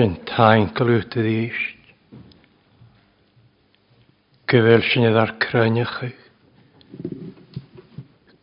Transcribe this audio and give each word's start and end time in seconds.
sy'n 0.00 0.14
tainkel 0.24 0.88
út 0.96 1.12
y 1.20 1.22
ddysg. 1.26 1.88
Gyfel 4.48 4.80
sy'n 4.88 5.04
ei 5.04 5.12
ddarcrynnych 5.12 5.90
chi. 6.00 6.08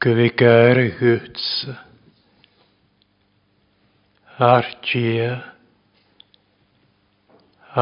Gyfi 0.05 0.27
gair 0.37 0.81
y 0.83 0.83
hwtsa. 0.99 1.73
Ar 4.49 4.69
gia. 4.85 5.31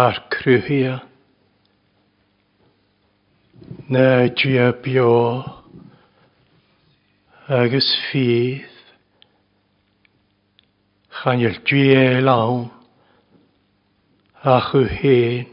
Ar 0.03 0.21
crwhia. 0.37 1.01
Na 3.91 4.05
gia 4.39 4.69
bio. 4.85 5.11
Agus 7.59 7.91
ffydd. 8.05 8.71
Chanyl 11.19 11.59
gia 11.67 12.23
lawn 12.23 12.69
ach 14.45 14.69
chu 14.71 14.83
héin. 14.85 15.45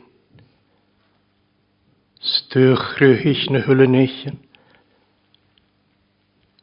Stwch 2.23 3.01
rhywhys 3.01 3.47
na 3.51 3.59
hwlynichen, 3.65 4.37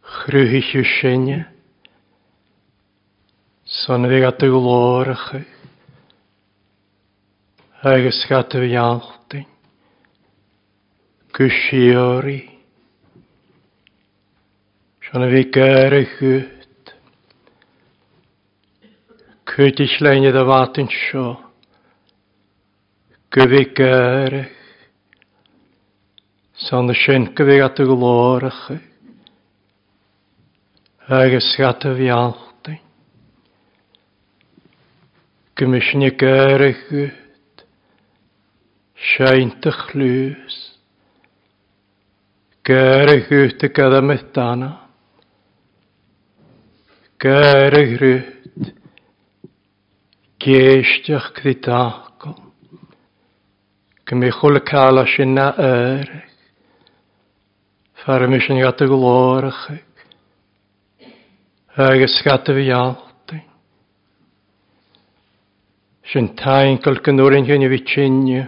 chrywhys 0.06 0.70
yw 0.78 0.84
sinne, 0.86 1.40
son 3.66 4.06
fi 4.08 4.22
gadw 4.22 4.48
glorach, 4.54 5.26
agos 7.82 8.22
gadw 8.30 8.62
ialtyn, 8.70 9.44
gwsiori, 11.36 12.40
son 15.10 15.28
fi 15.34 15.44
gair 15.58 15.98
y 15.98 16.06
gwyd, 16.14 16.96
cwyd 19.50 19.84
i 19.88 19.92
slein 19.98 20.30
y 20.30 20.36
ddafatyn 20.36 20.88
sio, 21.10 21.34
gyfigarach. 23.30 24.50
San 26.60 26.90
y 26.92 26.96
sy'n 26.98 27.28
gyfigat 27.38 27.80
y 27.80 27.86
glorach. 27.88 28.64
Agos 31.10 31.48
gat 31.58 31.86
y 31.88 31.92
fialtyn. 32.00 32.80
Gymysni 35.58 36.10
gyrach 36.20 36.84
yd. 37.04 37.64
Siaint 39.14 39.70
y 39.72 39.76
chlwys. 39.86 40.58
Gyrach 42.68 43.32
yd 43.40 43.64
y 43.64 43.72
gada 43.80 44.04
mydana. 44.10 44.74
Gyrach 47.24 47.96
yd. 48.10 48.70
Geisdiach 50.44 51.32
gdydach. 51.40 52.09
Gymru 54.10 54.32
chwle 54.34 54.60
cael 54.66 54.98
a 54.98 55.04
sy'n 55.06 55.36
na 55.38 55.44
yr. 55.64 56.08
Ffer 58.02 58.24
ymys 58.28 58.48
yn 58.50 58.58
gata 58.64 58.88
glorach. 58.90 59.68
Agus 61.88 62.16
gata 62.26 62.56
fi 62.58 62.64
alti. 62.78 63.38
Sy'n 66.10 66.32
tain 66.42 66.82
gael 66.82 66.98
gynnwyr 67.06 67.38
yn 67.38 67.52
hyn 67.52 67.68
i 67.70 67.72
fi 67.76 67.80
tynnu. 67.94 68.42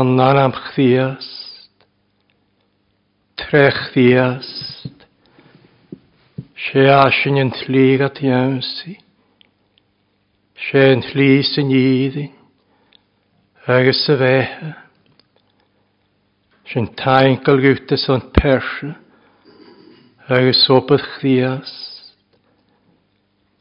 Annan 0.00 0.40
am 0.46 0.56
chdiast. 0.56 1.70
Trech 3.36 3.82
chdiast. 3.92 5.06
Se 6.70 6.88
asyn 6.96 7.42
yn 7.44 7.52
tlig 7.60 8.00
at 8.08 8.24
iawn 8.24 8.62
si. 8.78 8.96
Se 10.70 10.92
yn 10.94 11.04
yn 11.12 11.74
iddyn. 11.84 12.38
Agus 13.64 14.04
sa 14.06 14.16
bheith 14.18 14.74
sin 16.66 16.88
taingal 16.98 17.60
gúta 17.62 17.96
san 17.96 18.20
perse 18.34 18.90
agus 20.28 20.66
sopad 20.66 20.98
chrías 20.98 21.70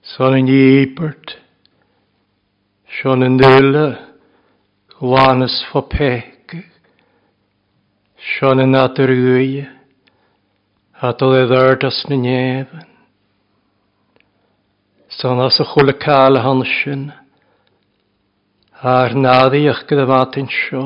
san 0.01 0.33
in 0.33 0.47
íbert 0.47 1.35
Sean 2.89 3.21
in 3.21 3.37
dile 3.37 4.03
Juanas 4.99 5.61
fo 5.71 5.83
peke 5.83 6.63
Sean 8.17 8.59
in 8.59 8.71
atarúie 8.71 9.67
Atol 10.99 11.37
e 11.43 11.45
ddardas 11.45 12.03
na 12.09 12.15
neven 12.15 12.87
San 15.11 15.39
as 15.39 15.59
a 15.59 15.63
chula 15.63 15.93
kala 15.93 16.39
hansin 16.41 17.13
Ar 18.83 19.13
nad 19.13 19.53
i 19.53 19.67
ych 19.69 19.79
gyda 19.89 20.05
fat 20.09 20.37
yn 20.41 20.47
sio. 20.49 20.79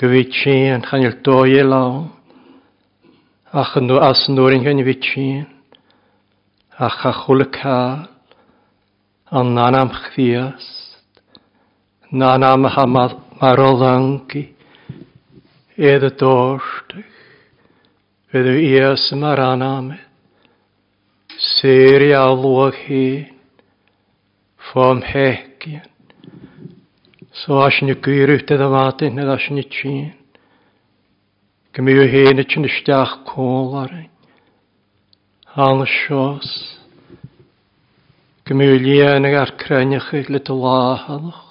Gwyd 0.00 0.32
si 0.34 0.54
yn 0.74 0.82
chanil 0.88 1.14
doi 1.28 1.52
e 1.54 1.60
lawn. 1.62 2.08
Ach 3.62 3.76
yn 3.78 3.86
nhw 3.86 4.00
as 4.06 4.24
yn 4.26 4.34
nhw'n 4.34 4.56
hyn 4.64 4.82
i 4.82 5.44
Ach 6.88 7.06
a 7.06 7.12
chwl 7.20 7.44
y 7.46 7.48
cael. 7.58 8.08
An 9.30 9.54
nan 9.54 9.74
am 9.78 9.94
chfiast. 9.94 10.98
Nan 12.10 12.42
am 12.42 12.66
hamad 12.74 13.14
marolangi. 13.40 14.42
Edd 15.78 16.08
y 16.10 16.10
dorstych. 16.20 17.14
Fydd 18.32 18.50
yw 18.50 18.58
ias 18.74 19.06
yma 19.14 19.36
ran 19.38 19.62
am 19.62 19.92
e. 19.94 20.00
Seri 21.52 22.10
alwag 22.24 22.74
hyn. 22.88 23.28
Fom 24.72 25.06
hegian. 25.06 25.86
So 27.44 27.60
as 27.60 27.74
ni 27.84 27.92
gyrwyd 28.00 28.48
edrych 28.48 28.62
wadyn, 28.72 29.18
nid 29.18 29.28
as 29.32 29.44
ni 29.52 29.60
tîn. 29.68 30.06
Gym 31.76 31.90
yw 31.92 32.06
hen 32.12 32.40
ydyn 32.42 32.62
ni 32.64 32.70
stiach 32.72 33.10
cwl 33.28 33.74
ar 33.82 33.92
ein. 33.96 34.06
Hal 35.58 35.82
y 35.84 35.88
sios. 35.92 36.48
Gym 38.48 38.62
yw 38.64 38.78
lian 38.86 39.28
ag 39.30 39.36
ar 39.42 39.52
crennych 39.64 40.08
ag 40.20 40.32
lyd 40.32 40.48
y 40.48 40.56
lahalach. 40.62 41.44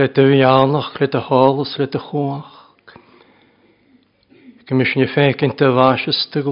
Lyd 0.00 0.18
y 0.18 0.26
fianach, 0.32 0.90
lyd 0.98 1.14
y 1.14 1.22
holus, 1.30 1.76
lyd 1.84 1.94
y 1.94 2.02
chwach. 2.08 2.58
Gym 4.66 4.82
yw 4.82 4.96
ni 5.04 5.12
ffegyn 5.14 5.54
dy 5.62 5.70
fas 5.78 6.08
ystig 6.10 6.50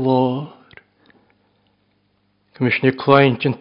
Gym 2.54 2.70
yw 2.70 2.78
ni 2.86 2.94
cleint 3.02 3.50
yn 3.50 3.58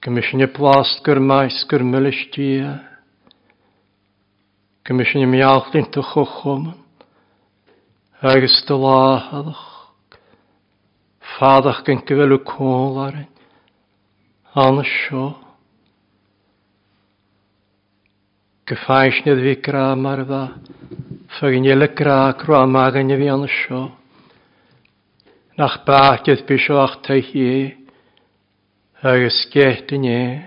Gymysyn 0.00 0.40
y 0.40 0.46
blast 0.48 1.02
gyrmais 1.04 1.56
gyrmyl 1.68 2.08
ysdia. 2.10 2.70
Gymysyn 4.88 5.24
y 5.26 5.26
miallint 5.32 5.96
o 6.00 6.04
chwchwm. 6.10 6.70
Agus 8.30 8.54
dylahadach. 8.70 9.60
Fadach 11.36 11.82
gan 11.86 12.00
gyfelw 12.08 12.38
cwl 12.48 12.96
ar 13.04 13.18
ein. 13.20 13.26
Anna 14.62 14.86
sio. 14.88 15.26
Gyffaisnydd 18.72 19.42
fi 19.44 19.52
gra 19.68 19.84
marfa. 20.08 20.40
Ffagnyl 21.36 21.84
y 21.90 21.90
gra 22.00 22.18
grwa 22.40 22.64
magan 22.66 23.12
y 23.12 23.20
fi 23.20 23.28
anna 23.36 23.52
sio. 23.58 23.82
Nach 25.60 25.76
bach 25.84 26.24
gydd 26.24 26.46
bysio 26.48 26.80
ach 26.86 26.96
ta'i 27.04 27.20
hi 27.28 27.48
agus 29.02 29.46
geta 29.50 29.96
nef. 29.96 30.44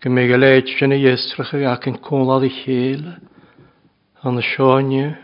Go 0.00 0.08
mé 0.10 0.24
go 0.26 0.36
léid 0.40 0.64
sinna 0.78 0.96
dhéstracha 0.96 1.58
ach 1.76 1.86
an 1.86 1.98
cólád 2.00 2.42
i 2.48 2.48
chéile 2.50 3.18
an 4.24 4.34
na 4.40 4.40
seáine, 4.42 5.18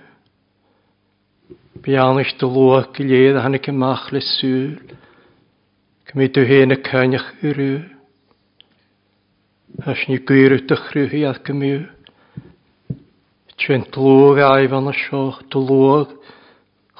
Bianis 1.81 2.35
do 2.39 2.49
luach 2.51 2.91
go 2.97 3.01
léad 3.05 3.37
a 3.39 3.45
hana 3.45 3.57
goach 3.59 4.13
le 4.13 4.21
súil, 4.21 4.77
go 6.07 6.19
mé 6.21 6.29
do 6.29 6.43
héna 6.45 6.77
caineach 6.77 7.33
urú, 7.43 7.89
As 9.87 9.99
ní 10.07 10.19
gúirú 10.21 10.55
a 10.69 10.77
chhrúthaí 10.77 11.25
a 11.27 11.33
go 11.39 11.53
mú, 11.57 11.77
Tuin 13.57 13.83
tlóg 13.89 14.37
aibh 14.39 14.73
an 14.77 14.85
na 14.93 14.93
seoach 14.93 15.43
do 15.51 15.61
luach 15.65 16.13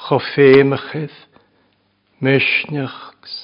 cho 0.09 0.17
féimechydd, 0.33 1.13
misneachs, 2.25 3.44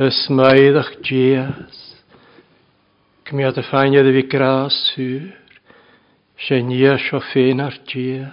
ysmaiddach 0.00 0.88
dias, 1.04 1.76
Cmiad 3.28 3.58
y 3.60 3.62
ffainiad 3.62 4.06
y 4.10 4.14
fi 4.16 4.22
gras 4.32 4.76
hwyr, 4.96 5.26
se 6.40 6.56
nia 6.64 6.94
sio 7.04 7.20
ffein 7.20 7.60
ar 7.60 7.76
dia, 7.90 8.30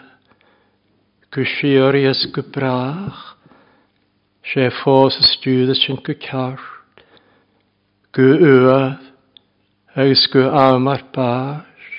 gwysi 1.36 1.74
o'r 1.84 1.98
i 2.00 2.06
ysgw 2.08 2.46
brach, 2.56 3.20
se 4.48 4.70
ffos 4.78 5.20
y 5.20 5.28
stiwyd 5.28 5.74
ys 5.76 5.84
yn 5.92 6.00
gwycar, 6.08 6.64
gwy 8.16 8.32
ywad, 8.54 9.04
agos 10.00 10.24
gwy 10.34 10.48
am 10.64 10.88
ar 10.96 11.04
bas, 11.20 11.92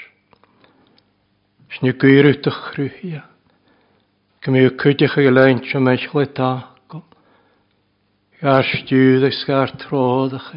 sni 1.76 1.92
gwyr 2.00 2.32
yw'ch 2.32 2.48
rwyhia, 2.72 3.20
gymau 4.40 4.70
yw 4.72 4.74
cwydych 4.80 5.20
ag 5.20 5.28
y 5.28 5.36
leint 5.42 5.72
o 5.76 5.84
meich 5.84 6.08
Gair 8.38 8.62
stiúdach 8.62 9.34
gair 9.48 9.70
tródach 9.82 10.50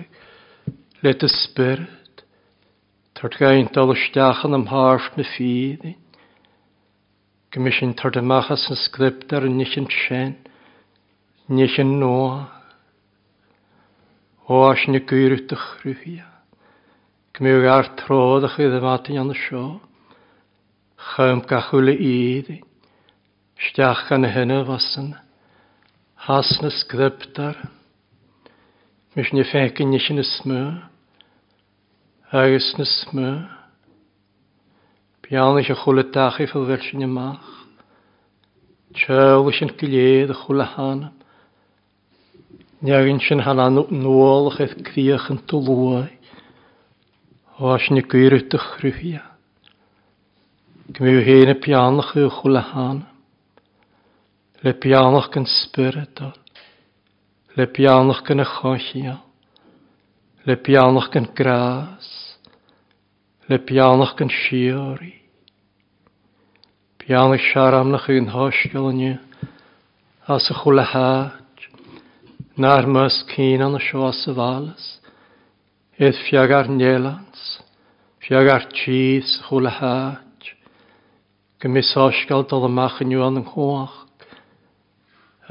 Let 1.01 1.23
y 1.25 1.29
spirit. 1.33 2.19
Tart 3.17 3.37
gaint 3.41 3.73
al 3.83 3.93
ystachan 3.95 4.53
am 4.57 4.67
harf 4.69 5.07
na 5.17 5.25
ffydd. 5.25 5.87
Gymysyn 7.51 7.95
tart 8.01 8.19
amachas 8.21 8.67
yn 8.69 8.77
sgript 8.83 9.33
ar 9.39 9.47
nich 9.55 9.73
yn 9.81 9.87
sien, 9.95 10.35
nich 11.57 11.79
yn 11.81 11.95
noa. 12.03 12.45
O 14.45 14.61
as 14.69 14.85
ni 14.89 15.01
gwyr 15.09 15.35
ydych 15.39 15.65
rwyhia. 15.81 16.29
Gymyw 17.33 17.65
gair 17.65 17.89
tródach 18.03 18.59
iddo 18.67 18.83
matyn 18.85 19.17
an 19.23 19.33
y 19.33 19.39
sio. 19.41 19.65
Chym 21.15 21.41
gachwyl 21.49 21.89
y 21.89 21.97
iddi. 22.13 22.61
Stiach 23.69 24.05
gan 24.11 24.29
y 24.29 24.33
hynny 24.37 24.61
fasyna 24.69 25.25
hasna 26.21 26.69
sgryptar, 26.69 27.55
mis 29.17 29.31
ni 29.33 29.41
fecyn 29.49 29.89
ni 29.89 29.97
sy'n 30.03 30.21
ysmw, 30.21 30.59
agos 32.41 32.67
na 32.77 32.85
smw, 32.85 33.23
bian 35.25 35.57
eich 35.57 35.71
a 35.73 35.77
chwle 35.81 36.03
dach 36.13 36.37
i 36.37 36.45
ffil 36.51 36.67
fel 36.69 36.83
sy'n 36.85 37.07
ymach, 37.07 37.49
tsewl 38.99 39.49
eich 39.49 39.63
yn 39.65 39.73
gilydd 39.81 40.35
a 40.37 40.39
chwle 40.43 40.69
han, 40.75 41.01
niagyn 42.85 43.23
sy'n 43.25 43.41
hanan 43.49 43.81
nôl 44.05 44.51
eich 44.53 44.61
eith 44.67 44.77
criach 44.91 45.25
yn 45.33 45.41
ni 47.97 48.05
gwyr 48.13 48.37
ydych 48.37 48.69
rwyhia. 48.81 49.25
Gymru 50.93 51.23
hyn 51.25 51.55
y 51.57 51.63
bian 51.65 51.97
eich 52.03 52.13
chwle 52.37 52.61
han, 52.75 53.07
le 54.63 54.73
pianoch 54.77 55.29
gan 55.33 55.45
spyrdor, 55.49 56.35
le 57.57 57.65
pianoch 57.65 58.21
gan 58.27 58.43
y 58.45 59.13
le 60.45 60.55
pianoch 60.57 61.07
gan 61.11 61.25
gras, 61.33 62.37
le 63.49 63.57
pianoch 63.59 64.13
gan 64.17 64.29
siori. 64.29 65.13
Pianoch 67.01 67.41
siaram 67.41 67.89
na 67.91 67.97
chyn 68.05 68.29
hosgol 68.29 68.91
yn 68.93 69.17
as 70.29 70.45
y 70.53 70.53
chwle 70.59 70.85
hach, 70.91 71.65
na'r 72.61 72.85
mys 72.87 73.17
cyn 73.33 73.65
an 73.65 73.79
y 73.79 73.81
sio 73.81 74.05
as 74.11 74.21
y 74.29 74.35
falas, 74.37 74.85
edd 75.97 76.19
fiag 76.29 76.53
ar 76.53 76.69
nielans, 76.69 77.41
fiag 78.21 78.51
ar 78.53 78.69
tîs 78.69 79.39
chwle 79.47 79.73
hach, 79.79 80.53
gymis 81.61 81.95
hosgol 81.97 82.45
dal 82.49 82.69
y 82.69 82.71
mach 82.77 83.01
yn 83.01 83.17
yw 83.17 83.25
an 83.25 83.41
yng 83.41 83.49
nghoch, 83.49 83.97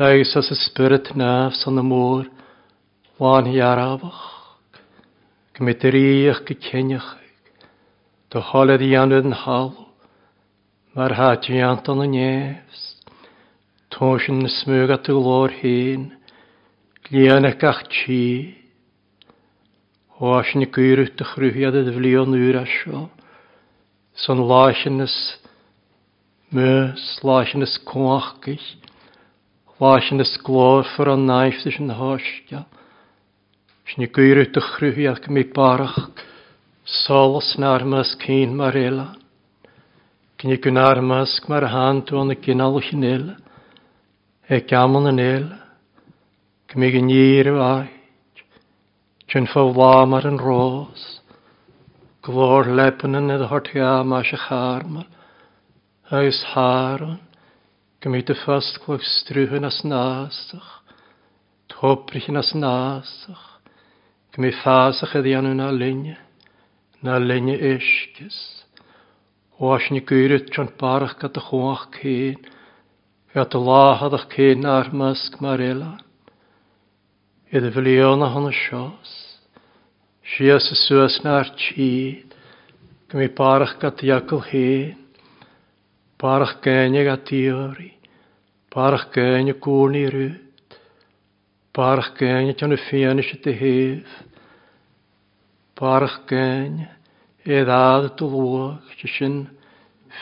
Rhaes 0.01 0.33
as 0.41 0.49
y 0.49 0.57
spirit 0.57 1.11
nafs 1.21 1.67
on 1.69 1.77
y 1.77 1.83
môr, 1.85 2.23
wan 3.21 3.45
hi 3.53 3.59
arafach. 3.71 4.21
Gymryd 5.53 5.83
yr 5.91 5.97
iach 6.01 6.39
gyceniach, 6.51 7.09
dy 8.33 8.41
holedd 8.49 8.85
i 8.87 8.89
anwyd 9.03 9.29
yn 9.29 9.37
halw, 9.43 9.69
mae'r 10.97 11.17
hati 11.19 11.59
i 11.59 11.61
anton 11.69 12.01
yn 12.07 12.15
nefs. 12.17 12.81
Tosyn 13.93 14.41
yn 14.47 14.55
smyg 14.57 14.95
at 14.97 15.13
y 15.13 15.19
glor 15.21 15.53
hyn, 15.61 16.09
glian 17.11 17.51
ac 17.53 17.61
ach 17.73 17.85
chi. 17.99 18.23
O 20.17 20.33
asyn 20.41 20.65
y 20.65 20.71
gwyrwyd 20.79 21.13
dy 21.21 21.29
chrwyhiad 21.35 21.77
y 21.77 21.85
ddflion 21.91 22.41
ŵr 22.41 22.63
asio, 22.65 23.05
son 24.25 24.41
lasyn 24.49 25.05
ys 25.11 25.21
mys, 26.57 27.11
lasyn 27.33 27.69
ys 27.69 27.79
in 29.83 30.17
de 30.17 30.23
de 30.43 30.83
voor 30.95 31.07
een 31.07 31.25
naif 31.31 31.57
sy'n 31.63 31.75
yn 31.87 31.93
hosgia. 31.97 32.61
Sy'n 33.89 34.05
i 34.05 34.09
gwyr 34.13 34.41
yw 34.43 34.51
dychrwy 34.57 35.07
ac 35.09 35.25
naar 35.27 35.49
barach. 35.57 35.97
Mask 37.09 37.57
na 37.59 37.71
armas 37.75 38.11
cyn 38.21 38.53
mae'r 38.59 38.77
elan. 38.77 39.15
Cyn 40.39 40.51
de 40.53 40.59
gyn 40.61 40.77
armas 40.81 41.39
mae'r 41.49 41.69
hand 41.73 42.13
o'n 42.13 42.35
y 42.35 42.37
gynnal 42.45 42.77
o'ch 42.77 42.91
yn 42.93 43.05
eil. 43.09 43.25
roos, 44.51 44.69
gamon 44.69 45.07
yn 45.15 45.19
eil. 45.25 45.49
Cymig 46.69 46.95
yn 47.01 47.09
i'r 47.11 47.51
yw 47.55 47.65
aig. 47.65 47.97
Cyn 49.33 49.49
ffawlam 49.49 50.13
Gymryd 58.01 58.31
y 58.33 58.35
ffast 58.43 58.79
clwfstrwch 58.81 59.51
yn 59.59 59.69
as 59.69 59.83
nasach. 59.85 60.69
Toprych 61.69 62.31
yn 62.33 62.41
as 62.41 62.49
nasach. 62.57 63.43
Gymryd 64.33 64.57
ffasach 64.57 65.13
ydi 65.21 65.35
anu 65.37 65.51
na 65.59 65.67
linne. 65.75 66.15
Na 67.05 67.19
linne 67.21 67.59
eisgys. 67.59 68.39
Oes 69.61 69.91
ni 69.93 70.01
gwyryt 70.09 70.49
tron 70.55 70.71
barach 70.81 71.19
gada 71.21 71.43
chwach 71.51 71.85
cyn. 71.99 72.39
Gat 73.37 73.59
y 73.59 73.61
lahad 73.69 74.17
ach 74.17 74.25
cyn 74.33 74.65
ar 74.65 74.89
mysg 74.97 75.37
marela, 75.45 75.91
elan. 76.01 76.01
Ydw 77.53 77.71
fylion 77.77 78.25
a 78.27 78.31
hon 78.33 78.49
y 78.49 78.55
sios. 78.63 79.13
Sias 80.37 80.73
y 80.73 80.81
sŵas 80.87 81.21
na'r 81.27 81.53
tîd. 81.61 82.33
Gymryd 83.13 83.37
barach 83.45 83.77
gada 83.85 84.09
iagl 84.09 84.41
hyn. 84.49 85.00
Parach 86.21 86.61
gynnig 86.61 87.09
a 87.09 87.17
tíori, 87.23 87.93
parach 88.69 89.07
gynnig 89.15 89.57
gwn 89.65 89.95
i 89.97 90.03
rwyd, 90.13 90.75
parach 91.73 92.11
gynnig 92.19 92.59
tan 92.61 92.77
y 92.77 92.77
ffian 92.83 93.23
eisiau 93.23 93.41
dy 93.47 93.55
hyf, 93.57 94.11
parach 95.81 96.19
gynnig 96.29 97.49
e 97.49 97.63
ddad 97.65 98.11
y 98.11 98.13
dwlwag, 98.21 98.93
sy'n 99.15 99.39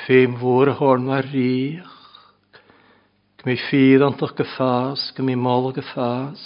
ffeim 0.04 0.38
fwr 0.38 0.70
y 0.70 0.76
horn 0.78 1.08
mae'r 1.10 1.32
rych, 1.32 2.06
gmi 3.42 3.58
ffydd 3.64 4.06
ond 4.06 4.22
o'ch 4.28 4.36
gyffas, 4.38 5.08
gmi 5.18 5.34
mol 5.42 5.72
o 5.72 5.74
gyffas, 5.80 6.38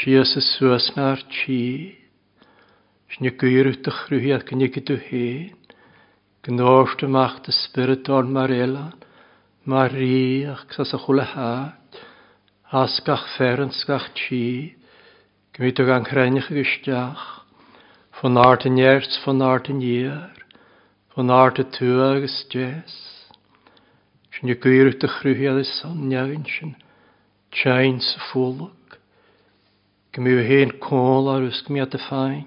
sias 0.00 0.32
y 0.40 0.46
swas 0.54 0.88
mae'r 0.96 1.28
chi, 1.36 1.60
sy'n 3.12 3.28
y 3.28 3.36
gwir 3.44 3.74
yw'ch 3.74 3.92
rhywiad 4.08 4.48
gynnig 4.48 4.80
i 4.80 5.00
hyn, 5.10 5.48
Gnóiste 6.46 7.08
macht 7.08 7.46
de 7.48 7.52
spiritorn 7.52 8.30
Marilla, 8.32 8.92
Mariach 9.66 10.62
sas 10.72 10.92
a 10.94 10.98
chula 11.04 11.24
hát, 11.34 11.98
asgach 12.72 13.24
ferenskach 13.36 14.06
tí, 14.14 14.76
gmit 15.56 15.80
ag 15.82 15.88
an 15.90 16.04
chrenich 16.06 16.46
gysteach, 16.54 17.24
fan 18.20 18.38
art 18.38 18.62
yn 18.70 18.78
iert, 18.78 19.10
fan 19.24 19.42
art 19.42 19.66
yn 19.74 19.82
ier, 19.82 20.30
fan 21.16 21.28
art 21.34 21.58
y 21.58 21.66
tŵa 21.74 22.06
agos 22.14 22.36
jes. 22.54 22.94
Sy'n 24.38 24.54
y 24.54 24.56
gwirwch 24.62 25.00
dy 25.02 25.10
chrwyhi 25.18 25.50
ad 25.50 25.58
y 25.58 25.66
son 25.74 26.06
sy'n, 26.06 26.70
tjain 27.50 27.98
sy 27.98 28.22
ffwlwg, 28.30 28.96
gmyw 30.14 30.46
hen 30.46 30.76
côl 30.86 31.34
ar 31.34 31.50
ysgmi 31.50 31.82
y 31.82 31.90
ffain, 31.98 32.44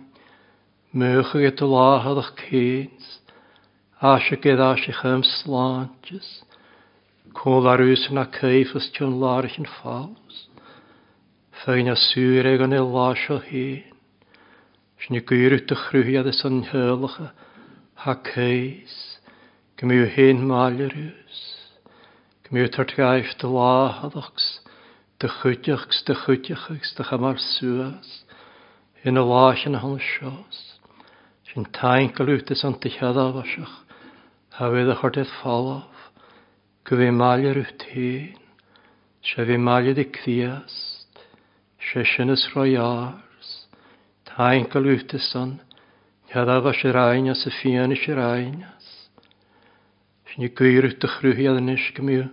mwych 0.95 1.35
ag 1.35 1.49
et 1.51 1.65
o 1.67 1.67
lahad 1.75 2.23
a'ch 2.23 2.37
cyns, 2.47 3.17
Asygedd 4.01 4.57
asych 4.59 5.01
ym 5.05 5.21
slantys, 5.23 6.27
Col 7.37 7.67
ar 7.69 7.83
ys 7.85 8.07
na 8.09 8.23
caifus 8.33 8.87
tion 8.95 9.19
larch 9.21 9.59
yn 9.61 9.67
faws, 9.69 10.39
Fein 11.61 11.85
a 11.85 11.93
syreg 12.05 12.63
an 12.65 12.73
elas 12.73 13.21
o 13.29 13.37
hyn, 13.45 13.83
Sni 15.05 15.21
gyrwyd 15.29 15.67
dy 15.69 15.77
chrwyad 15.83 16.29
ys 16.31 16.41
yn 16.49 16.63
hylacha, 16.71 17.27
Ha 18.07 18.15
ceis, 18.31 18.95
gymiw 19.77 20.09
hyn 20.17 20.41
maler 20.49 20.97
ys, 21.03 21.43
Gymiw 22.47 22.71
tartgaif 22.79 23.35
dy 23.43 23.53
lahadachs, 23.53 24.49
Dy 25.21 25.29
chwydiachs, 25.35 26.01
dy 26.09 26.17
chwydiachs, 26.23 26.95
dy 26.97 27.05
chamar 27.11 27.37
swas, 27.51 28.15
Yn 29.05 29.21
y 29.21 29.27
lach 29.29 29.67
yn 29.69 29.77
hon 29.85 30.01
sios, 30.09 30.63
Sni 31.51 31.69
taen 31.77 32.09
galwyd 32.17 32.49
ys 32.57 32.65
yn 32.65 32.79
dychadaf 32.81 33.37
asych, 33.45 33.77
a 34.61 34.67
fydd 34.69 34.89
a 34.93 34.93
chorteth 34.95 35.31
falaf, 35.41 35.87
go 36.85 36.93
bhí 36.99 37.05
maiile 37.19 37.51
ruh 37.55 37.69
tain, 37.83 38.35
se 39.25 39.43
bhí 39.49 39.55
maiile 39.61 39.95
i 40.03 40.03
críast, 40.17 41.21
se 41.87 42.03
sinnas 42.09 42.43
roiárs, 42.53 43.49
tain 44.29 44.67
go 44.69 44.79
lúta 44.79 45.17
san, 45.17 45.59
Cadaf 46.31 46.63
a 46.63 46.71
siráinas 46.73 47.41
a 47.45 47.49
fianna 47.55 47.93
siráinas. 48.01 48.85
Sni 50.31 50.47
gwyrwch 50.55 50.93
dy 51.03 51.09
chrwyhi 51.11 51.49
ad 51.51 51.57
ynys 51.59 51.89
gymyw 51.97 52.29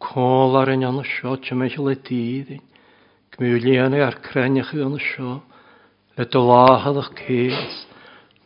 col 0.00 0.56
ar 0.56 0.70
yn 0.72 0.86
anna 0.88 1.02
sio 1.04 1.34
ti 1.36 1.52
meichel 1.60 1.90
y 1.92 1.98
dydd. 2.08 2.54
Gymyw 3.36 3.58
lian 3.66 3.92
ar 4.06 4.16
creniach 4.24 4.72
yn 4.72 4.96
y 4.96 5.02
sio. 5.04 5.34
Le 6.16 6.24
dy 6.24 6.40
o'ch 6.40 7.10
ces. 7.20 7.68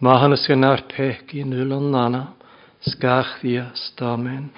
Ma 0.02 0.16
hannes 0.24 0.42
gan 0.50 0.66
ar 0.72 0.82
pech 0.90 1.22
i 1.38 1.46
nŵl 1.46 1.76
o'n 1.78 1.86
nanaf. 1.94 2.34
Skarchias 2.88 3.94
Amen. 4.00 4.50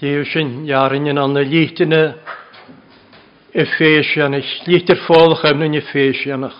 Léúsin 0.00 0.66
jarin 0.68 1.08
an 1.18 1.32
na 1.32 1.40
líine 1.40 2.02
i 3.56 3.64
féisianach, 3.64 4.50
lítar 4.68 4.96
fólach 5.06 5.42
amna 5.48 5.66
i 5.66 5.80
féisianach, 5.80 6.58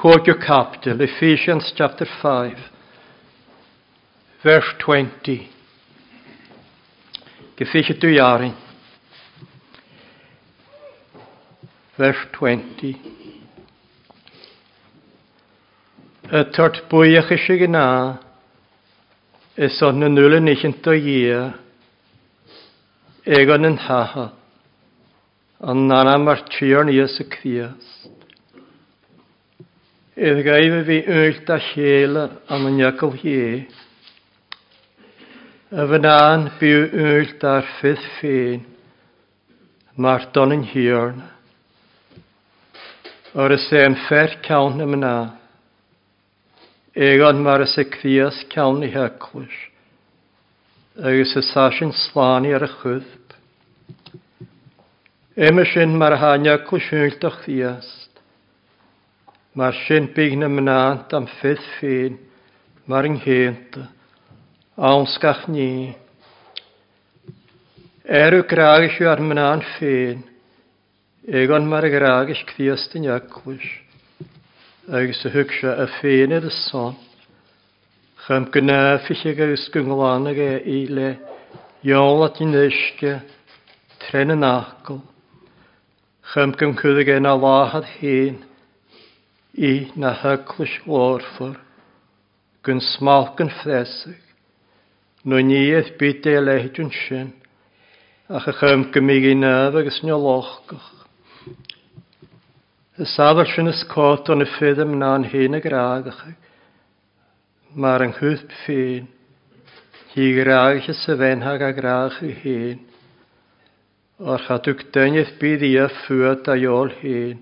Chóidú 0.00 0.34
Ephesians 1.08 1.72
chapter 1.76 2.06
5, 2.06 2.56
verse 4.44 4.76
20. 4.78 5.46
Gefische 7.56 7.94
tú 7.98 8.06
jarin. 8.06 8.54
Verse 11.98 12.26
20. 12.32 13.17
Y 16.28 16.40
tort 16.52 16.76
bwy 16.90 17.14
a 17.16 17.22
eisiau 17.24 17.56
gyna, 17.56 17.82
ys 19.64 19.78
o'n 19.86 20.04
yn 20.04 20.12
nŵl 20.12 20.36
yn 20.38 20.50
eich 20.52 20.64
yn 20.68 20.74
i 20.92 21.14
e, 21.32 21.38
egon 23.38 23.64
yn 23.64 23.78
haha, 23.80 24.26
ond 25.72 25.88
nana 25.88 26.18
mae'r 26.20 26.42
tîr 26.52 26.84
ni 26.84 26.98
ys 27.00 27.14
y 27.24 27.26
cfiast. 27.32 28.04
Ydd 30.20 30.42
fe 30.50 30.76
fi 30.90 30.98
yllt 31.16 31.48
a 31.48 31.58
llela 31.70 32.26
am 32.52 32.68
y 32.74 32.82
iacol 32.84 33.16
hi, 33.24 33.38
Y 35.70 35.84
fy 35.88 35.98
na'n 36.02 36.44
byw 36.60 36.84
yllt 37.08 37.42
ar 37.44 37.64
ffydd 37.78 38.04
ffyn, 38.18 38.62
mae'r 40.00 40.24
don 40.34 40.52
yn 40.60 40.68
hirn. 40.74 41.18
O'r 43.36 43.52
ysyn 43.58 43.96
ffer 44.06 44.32
cawn 44.46 44.80
am 44.84 44.96
yna. 45.00 45.12
Egan 46.98 47.38
mar 47.46 47.62
is 47.62 47.78
icfias 47.78 48.42
cawn 48.50 48.82
i 48.82 48.88
heclwys. 48.90 49.54
Agus 50.98 51.30
sy'n 51.36 51.44
sasyn 51.46 51.92
slani 51.94 52.50
ar 52.58 52.64
y 52.66 52.68
chwddb. 52.72 53.36
Ema 55.46 55.62
sy'n 55.70 55.94
mar 56.00 56.16
hania 56.18 56.56
cwysynlt 56.66 57.22
o 57.22 57.30
chfiast. 57.36 58.18
Mar 59.54 59.78
sy'n 59.84 60.10
byg 60.16 60.34
na 60.42 60.50
mynant 60.50 61.14
am 61.20 61.30
ffydd 61.38 61.62
ffyn. 61.78 62.18
Mar 62.90 63.06
yng 63.06 63.20
nghynta. 63.22 63.86
sgach 65.14 65.46
ni. 65.54 65.68
Er 68.10 68.26
Erw 68.34 68.42
graag 68.50 68.88
eisiau 68.90 69.12
ar 69.14 69.22
mynant 69.30 69.70
ffyn. 69.78 70.26
Egan 71.30 71.68
mar 71.70 71.86
graag 71.94 72.34
eisiau 72.34 72.48
cfiast 72.56 72.98
yn 72.98 73.06
eclwys 73.14 73.70
agus 74.90 75.20
y 75.20 75.28
thug 75.28 75.50
se 75.52 75.68
a 75.68 75.86
féine 76.00 76.38
a 76.40 76.50
son. 76.50 76.96
Cham 78.24 78.46
gná 78.54 78.96
fiige 79.04 79.36
agus 79.44 79.66
golána 79.74 80.32
é 80.32 80.62
i 80.64 80.86
le 80.88 81.08
iol 81.84 82.16
jóla 82.16 82.28
tí 82.32 82.46
nuisce 82.48 83.12
trena 84.00 84.34
nachgol. 84.40 85.02
Cham 86.32 86.52
gom 86.56 86.72
chuig 86.80 87.04
é 87.08 87.16
e 87.16 87.20
na 87.20 87.34
lahad 87.36 87.84
hyn 88.00 88.40
i 89.58 89.90
na 89.94 90.14
hylais 90.22 90.72
orfur, 90.86 91.52
gunn 92.64 92.80
smalcan 92.80 93.52
fresig, 93.60 94.16
nó 95.24 95.36
níiad 95.36 95.92
bit 95.98 96.24
e 96.26 96.32
é 96.32 96.40
leitún 96.40 96.88
sin, 96.96 97.34
a 98.28 98.40
chacham 98.40 98.88
gomig 98.92 99.24
í 99.24 99.36
nef 99.36 99.76
agus 99.76 100.00
neolóchgach. 100.00 100.97
Safel 103.06 103.46
sy'n 103.52 103.68
ysgod 103.70 104.26
o'n 104.34 104.42
y 104.42 104.46
ffyddym 104.56 104.96
na'n 104.98 105.22
hyn 105.30 105.54
y 105.54 105.60
graagach. 105.62 106.22
Mae'r 107.78 108.02
ynghydd 108.08 108.48
ffyn. 108.64 109.06
Hi 110.16 110.26
graagach 110.34 110.88
y 110.90 110.94
syfenhag 111.04 111.62
a 111.62 111.68
graagach 111.76 112.18
y 112.26 112.30
hyn. 112.42 112.80
O'r 114.18 114.42
chadwg 114.48 114.82
dynydd 114.96 115.30
bydd 115.38 115.62
i 115.62 115.70
a 115.78 115.86
ffwyd 115.94 116.50
a 116.50 116.58
iol 116.58 116.90
hyn. 117.04 117.38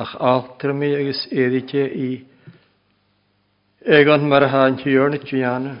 Ach 0.00 0.16
altr 0.30 0.72
mi 0.80 0.88
agos 0.96 1.26
eddidio 1.28 1.84
i. 2.06 2.10
Egon 3.84 4.24
mae'r 4.32 4.48
hain 4.54 4.80
hiwr 4.80 5.12
na 5.12 5.20
diana. 5.28 5.76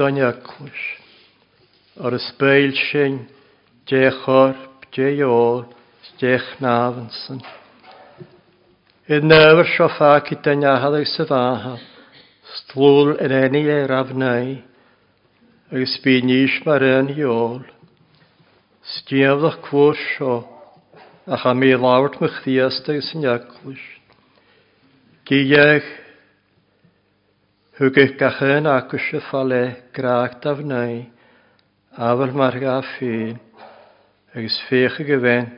Donyaclwys. 0.00 0.82
O'r 2.02 2.18
ysbeil 2.18 2.74
sy'n. 2.82 3.22
Dechor, 3.94 4.56
dechol, 4.96 5.66
dechnafnsyn. 6.22 7.42
Dechor. 7.46 7.58
Yn 9.10 9.24
nefyr 9.26 9.66
siofa 9.66 10.08
gyda 10.26 10.52
niahad 10.58 10.94
ag 10.96 11.06
sydd 11.10 11.30
aha, 11.36 11.70
stlwl 12.54 13.08
yn 13.24 13.32
enni 13.38 13.62
e 13.66 13.78
rafnau, 13.90 14.52
ag 15.74 15.86
sbynys 15.96 16.60
mar 16.66 16.84
yn 16.88 17.10
iol. 17.16 17.56
Stiafdach 18.92 19.56
cwr 19.64 19.98
sio, 20.02 20.34
a 21.26 21.34
cha 21.42 21.50
mi 21.58 21.72
lawrt 21.82 22.20
mych 22.22 22.36
ddiast 22.44 22.86
ag 22.94 23.00
sy'n 23.08 23.26
iaglwys. 23.26 23.82
Gyeg, 25.32 25.82
hwgych 27.80 28.14
gachyn 28.22 28.70
agwys 28.76 29.08
y 29.18 29.24
ffale 29.26 29.60
graag 29.98 30.38
dafnau, 30.46 30.94
afel 31.98 32.38
mar 32.38 32.54
gaffin, 32.62 33.34
ag 34.38 34.46
sfeich 34.62 35.02
y 35.02 35.10
gyfen, 35.10 35.50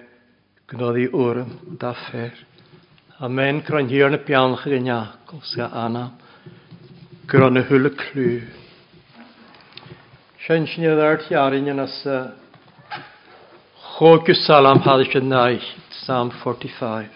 gnoddi 0.73 1.11
wrm 1.13 1.59
daffer 1.85 2.33
a 3.19 3.25
Amen. 3.27 3.63
Kron 3.63 3.89
hier 3.89 4.11
na 4.11 4.19
pian 4.19 4.57
chynia 4.59 5.13
kosia 5.27 5.71
ana. 5.73 6.11
Kron 7.29 7.55
hulle 7.57 7.91
ar 7.93 8.41
Shenshni 10.47 10.85
dar 10.87 11.19
tiarin 11.19 11.75
nas 11.77 12.03
Chogus 14.01 14.45
salam 14.45 14.79
hadish 14.81 15.15
nai 15.23 15.61
Psalm 15.93 16.33
45. 16.43 17.09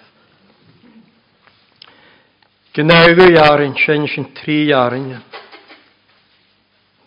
Gnaiwe 2.76 3.26
jarin 3.35 3.75
shenshin 3.76 4.33
tri 4.37 4.69
jarin. 4.69 5.21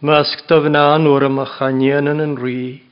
Mask 0.01 0.43
tavna 0.49 0.97
nur 0.99 1.21
machanianen 1.29 2.19
en 2.21 2.35
ri. 2.35 2.83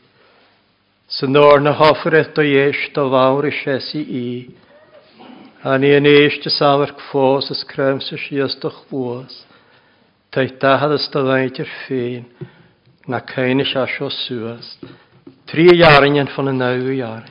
Synor 1.09 1.59
na 1.61 1.73
hofret 1.77 2.37
o 2.37 2.41
yesh 2.41 2.89
to 2.93 3.01
vawr 3.01 3.47
i 3.51 3.99
i. 3.99 4.53
Ani 5.59 5.89
yn 5.91 6.05
eiste 6.07 6.47
safar 6.55 6.91
fós 7.09 7.49
is 7.55 7.63
creim 7.71 7.97
sa 8.03 8.15
siastach 8.25 8.77
fós. 8.91 9.33
Ta 10.31 10.45
i 10.47 10.47
dahad 10.61 10.93
is 10.97 11.09
da 11.11 11.19
ddaint 11.27 11.59
i'r 11.63 11.73
ffein. 11.83 12.23
Na 13.11 13.19
cain 13.33 13.59
is 13.65 13.75
asio 13.83 14.07
suas. 14.21 14.71
Tri 15.51 15.67
iarin 15.75 16.21
yn 16.23 16.31
fan 16.35 16.47
y 16.47 16.55
naw 16.61 16.79
iarin. 16.95 17.27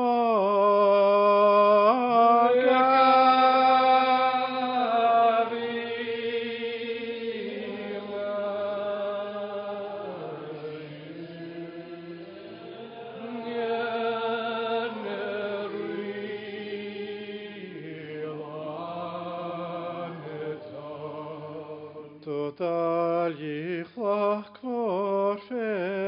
tot 22.24 22.60
al 22.60 23.30
je 23.38 23.84
vlag 23.94 24.52
voor 24.60 25.40
ver. 25.48 26.03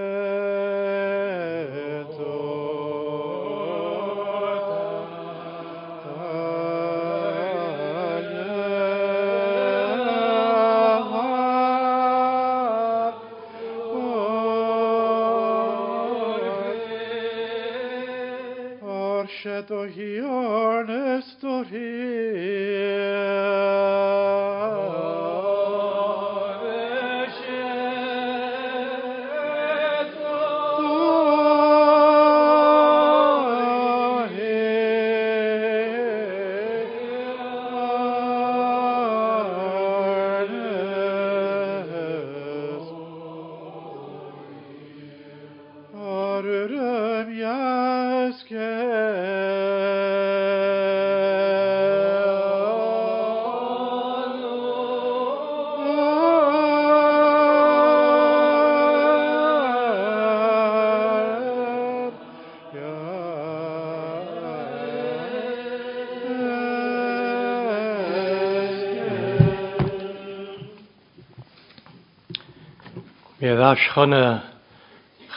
Ashana, 73.73 74.43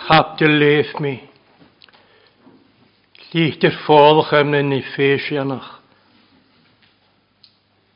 habt 0.07 0.41
ihr 0.41 0.49
leef 0.49 0.99
mi. 0.99 1.17
Liegt 3.33 3.63
ihr 3.63 3.71
volk 3.87 4.33
am 4.33 4.51
den 4.51 4.71
Ephesianach. 4.71 5.79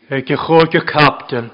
Eg 0.10 0.28
ich 0.32 0.40
auch 0.40 0.68
gehabt 0.70 1.32
den. 1.32 1.52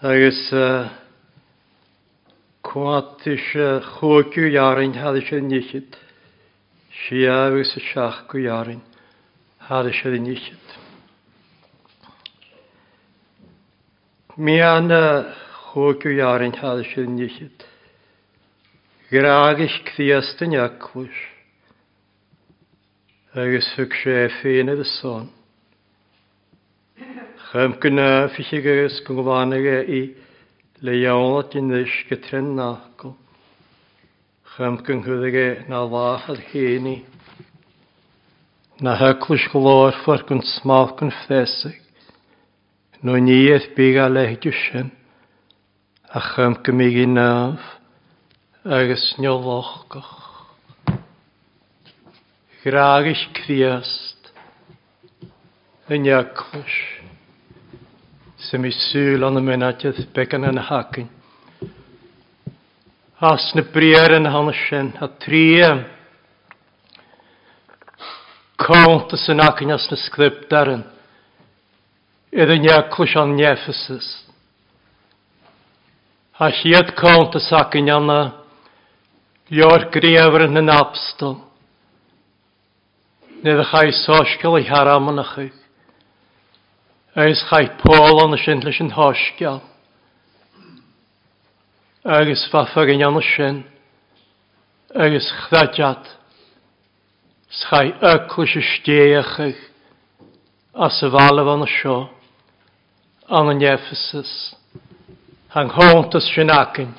Agus 0.00 0.52
äh, 0.52 0.84
kuatisch 2.62 3.56
chogu 3.98 4.46
jarin 4.46 4.94
had 5.00 5.16
ich 5.16 5.32
er 5.32 5.40
nicht. 5.40 5.96
Schiavus 6.90 7.72
schachgu 7.92 8.38
jarin 8.38 8.80
had 9.58 9.86
ich 9.86 10.04
er 10.04 10.12
nicht. 10.18 10.54
Miana 14.42 15.24
hókiu 15.70 16.10
járin 16.10 16.52
hálsú 16.54 17.00
nyíkit. 17.02 17.68
Grágis 19.10 19.82
kvíasta 19.84 20.44
nyakvus. 20.44 21.34
Agus 23.34 23.74
hug 23.74 23.92
sé 23.92 24.28
féine 24.40 24.74
de 24.74 24.82
son. 24.84 25.30
Chum 27.52 27.76
gynna 27.80 28.28
ffysig 28.34 28.66
agus 28.66 28.98
gwngwanaga 29.06 29.76
e 29.78 29.84
i 29.94 30.00
le 30.82 30.92
iawnat 31.04 31.54
e 31.54 31.58
i 31.60 31.62
nys 31.62 31.94
gytren 32.08 32.50
naco. 32.58 33.12
Chum 34.56 34.80
gynghydig 34.84 35.38
na 35.70 35.84
lachad 35.86 36.42
héni. 36.50 36.98
Na 38.82 38.96
hyclwys 38.98 39.46
glor 39.54 39.94
ffordd 40.02 40.26
gwn 40.32 40.42
smalcwn 40.56 41.14
ffesig 41.20 41.78
nhw 43.02 43.16
ni 43.18 43.34
eith 43.52 43.64
byg 43.76 43.96
a 43.98 44.04
leh 44.08 44.36
dwysyn, 44.40 44.90
a 46.12 46.20
chym 46.22 46.54
gymig 46.62 46.94
i 47.02 47.06
nef, 47.10 47.62
agos 48.76 49.06
goch. 49.90 50.18
Graag 52.62 53.06
eich 53.10 53.24
criast, 53.40 54.30
yn 55.90 56.06
iaclwys, 56.06 56.76
sy'n 58.46 58.62
mi 58.62 58.70
sŵl 58.74 59.26
o'n 59.26 59.40
y 59.40 59.42
menadiad 59.50 59.98
began 60.14 60.46
yn 60.46 60.62
hagyn. 60.68 61.10
As 63.18 63.50
na 63.58 63.64
briar 63.74 64.14
yn 64.14 64.30
hanesyn, 64.30 64.94
a 65.02 65.08
triem, 65.08 65.84
Cwnt 68.62 69.10
as 69.16 69.24
yn 69.32 69.42
ac 69.42 69.58
yn 69.64 69.72
as 69.74 69.88
na 69.90 70.28
darin. 70.52 70.84
Ydyn 72.32 72.62
ni'n 72.64 72.84
clwys 72.92 73.12
o'n 73.20 73.34
nefysys. 73.36 74.06
A 76.40 76.46
hiad 76.58 76.94
cont 76.96 77.34
y 77.36 77.40
sacyn 77.44 77.90
yna, 77.92 78.20
Lio'r 79.52 79.84
grefr 79.92 80.46
yn 80.46 80.56
yn 80.62 80.70
apstol. 80.72 81.34
Nid 83.44 83.60
ych 83.66 83.74
ai 83.76 83.90
sosgol 83.98 84.56
i 84.62 84.64
haram 84.70 85.10
yn 85.12 85.20
ychy. 85.20 85.44
Eis 87.20 87.42
chai 87.50 87.66
pôl 87.82 88.22
yn 88.24 88.38
y 88.38 88.40
syndlys 88.40 88.80
yn 88.80 88.94
hosgol. 88.96 89.60
Agus 92.16 92.46
faffar 92.54 92.88
yn 92.94 93.04
yn 93.10 93.20
y 93.20 93.50
agus 95.02 95.28
chradiad. 95.42 96.08
Schai 97.60 97.90
yclwys 98.14 98.56
y 98.56 98.98
ych 99.20 99.36
as 100.88 101.02
y 101.06 101.12
falaf 101.12 101.54
yn 101.58 101.68
an 103.32 103.48
yn 103.50 103.62
Ephesus, 103.66 104.30
han 105.54 105.70
chontas 105.72 106.26
sin 106.34 106.50
acin. 106.52 106.90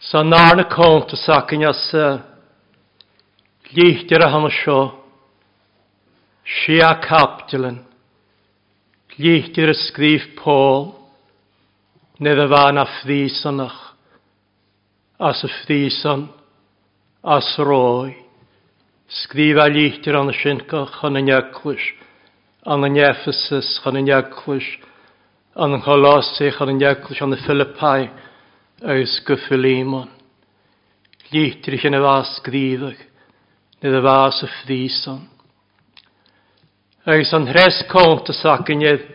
Sa 0.00 0.20
nána 0.22 0.66
chontas 0.68 1.22
acin 1.36 1.64
as 1.64 1.80
e, 1.94 2.02
líchtir 3.76 4.20
a 4.20 4.28
hanna 4.34 4.50
seo, 4.50 4.82
si 6.58 6.76
a 6.84 6.92
captilin, 7.00 7.78
líchtir 9.18 9.72
a 9.72 9.76
sgríf 9.86 10.26
Paul, 10.42 10.92
nid 12.20 12.38
a 12.44 12.48
fan 12.52 12.82
a 12.84 12.84
ffrísanach, 12.84 13.80
as 15.18 15.40
a 15.44 15.48
ffrísan, 15.48 16.28
as 17.24 17.48
roi, 17.58 18.12
sgríf 19.22 19.56
a 19.56 19.68
líchtir 19.72 20.20
anna 20.20 20.36
sin 20.42 20.60
go 20.68 20.84
chana 21.00 21.24
neclis, 21.30 21.80
an 22.68 22.84
yn 22.86 22.98
Ephesus, 23.00 23.68
chan 23.80 23.96
yn 23.96 24.10
Iaglwys, 24.10 24.66
an 25.64 25.76
yn 25.78 25.82
Colosi, 25.86 26.50
chan 26.52 26.72
yn 26.74 26.82
Iaglwys, 26.84 27.20
an 27.24 27.32
y 27.32 27.38
Philippai, 27.46 28.08
oes 28.92 29.14
gyffilimon. 29.26 30.08
Lítrych 31.32 31.86
yn 31.88 31.96
y 31.96 32.00
fas 32.04 32.34
gdifag, 32.44 32.98
nid 33.82 33.96
y 33.96 34.02
fas 34.04 34.40
y 34.44 34.48
ffrison. 34.52 35.22
Oes 37.08 37.32
an 37.38 37.48
hres 37.48 37.80
cont 37.88 38.28
y 38.28 38.36
sagynydd, 38.36 39.06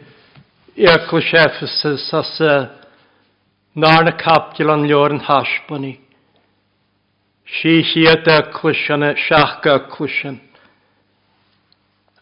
Iaglwys 0.87 1.29
Ephesus, 1.45 2.07
as 2.23 2.33
y 2.41 2.49
uh, 2.49 2.71
nar 3.85 4.07
na 4.09 4.15
capdil 4.17 4.73
an 4.73 4.87
lior 4.89 5.13
yn 5.13 5.21
hasboni. 5.29 5.93
Si 7.59 7.83
si 7.85 8.07
a 8.09 8.15
dyglwys 8.23 8.81
yn 8.97 9.11
y 9.11 9.13
siach 9.27 9.59
gyglwys 9.67 10.17
yn 10.31 10.41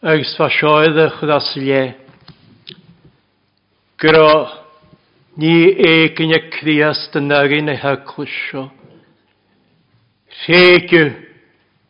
agus 0.04 0.34
fa 0.36 0.48
seoid 0.50 0.98
a 0.98 1.08
chud 1.14 1.30
as 1.30 1.54
le. 1.56 1.94
Gro 3.98 4.48
ní 5.38 5.70
écin 5.78 6.30
e 6.32 6.34
a 6.34 6.48
crias 6.50 7.08
den 7.12 7.28
nagin 7.28 7.68
a 7.70 7.76
heclus 7.76 8.28
seo. 8.50 8.70
Rhéigiw 10.42 11.12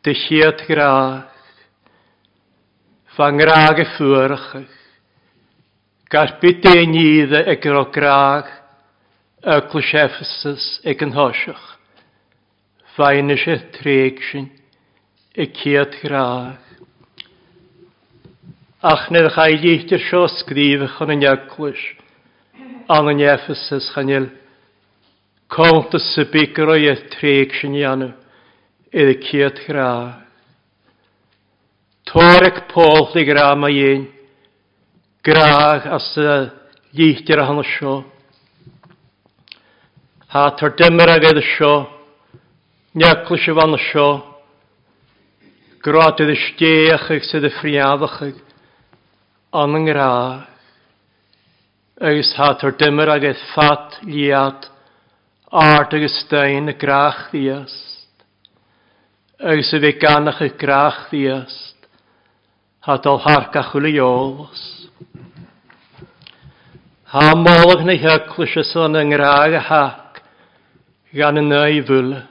dy 0.05 0.13
siad 0.15 0.59
graach. 0.69 1.25
Fa 3.17 3.31
ngraag 3.31 3.79
y 3.81 3.85
ffwrachach. 3.97 4.77
e 6.43 6.53
dyn 6.67 6.95
iddo 7.01 7.41
y 7.49 7.55
gro 7.65 7.87
graag 7.91 8.45
y 9.43 9.57
clwys 9.71 9.95
Ephesus 9.95 10.81
y 10.85 10.93
gynhosiach. 11.01 11.65
Fain 12.95 13.33
eisiau 13.33 13.57
treg 13.73 14.21
sy'n 14.29 14.51
y 15.33 15.49
ciad 15.57 15.97
graach 16.05 16.59
ach 18.83 19.09
nid 19.15 19.29
chaidíchtir 19.31 20.01
seo 20.11 20.27
scríb 20.27 20.83
chun 20.97 21.11
an 21.11 21.21
neaclis, 21.21 21.79
an 22.91 23.09
an 23.09 23.21
Ephesus 23.21 23.93
chanil, 23.95 24.31
Conta 25.49 25.99
sa 25.99 26.23
bícar 26.25 26.67
o 26.67 26.75
iad 26.75 27.11
tréig 27.13 27.53
sin 27.61 27.73
ianu, 27.77 28.07
iad 28.91 29.19
a 29.23 29.65
gra. 29.67 30.25
Tóric 32.09 32.63
pól 32.73 33.11
i 33.15 33.23
gra 33.29 33.55
ma 33.55 33.69
ién, 33.69 34.09
graag 35.23 35.85
as 35.87 36.17
a 36.17 36.53
líchtir 36.97 37.39
a 37.39 37.45
hana 37.47 37.63
seo. 37.63 38.03
Ha 40.29 40.57
tar 40.59 40.71
dimmer 40.75 41.11
a 41.13 41.19
gaida 41.21 41.43
seo, 41.57 41.85
neaclis 42.97 43.45
a 43.49 43.53
vanna 43.53 43.77
seo, 43.93 44.09
Grád 45.85 46.21
iad 46.25 46.31
a 46.33 46.39
stéach 46.49 47.11
ag 47.13 47.23
sydd 47.29 47.45
a 47.45 47.51
friadach 47.61 48.23
ag, 48.25 48.35
an 49.53 49.75
yn 49.77 49.85
gra. 49.87 50.13
Agus 52.03 52.31
hat 52.39 52.63
o'r 52.67 53.13
ag 53.13 53.25
eith 53.29 53.43
fat 53.55 53.99
liad 54.09 54.65
art 55.53 55.93
ag 55.95 56.07
ystein 56.09 56.73
y 56.73 56.77
grach 56.81 57.27
ddiast. 57.33 58.09
Agus 59.43 59.73
y 59.77 59.81
fe 59.85 59.91
ganach 60.03 60.41
y 60.43 60.49
grach 60.63 61.03
ddiast 61.11 61.87
hat 62.89 63.07
o'l 63.07 63.21
al 63.21 63.25
harca 63.29 63.63
chwili 63.69 63.99
olos. 64.03 64.63
Ha 67.13 67.35
molog 67.37 67.85
na 67.85 67.93
hyglwys 68.01 68.57
ys 68.65 68.73
o'n 68.81 68.97
yngraag 69.03 69.59
a 69.61 69.63
hac 69.69 70.23
gan 71.13 71.39
y 71.39 71.45
neu 71.45 71.85
fwle. 71.85 72.23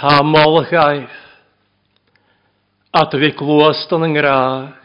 ha 0.00 0.18
molog 0.26 0.74
aif. 0.76 1.14
At 2.92 3.14
fi 3.14 3.30
glwast 3.38 3.94
o'n 3.94 4.10
yngraag. 4.10 4.79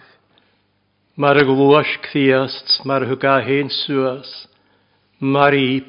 Mar 1.17 1.35
ag 1.39 1.47
luas 1.47 1.87
cthiast, 2.03 2.81
mar 2.85 3.01
hwga 3.07 3.35
hen 3.45 3.69
suas, 3.71 4.31
mar 5.19 5.53
i 5.55 5.79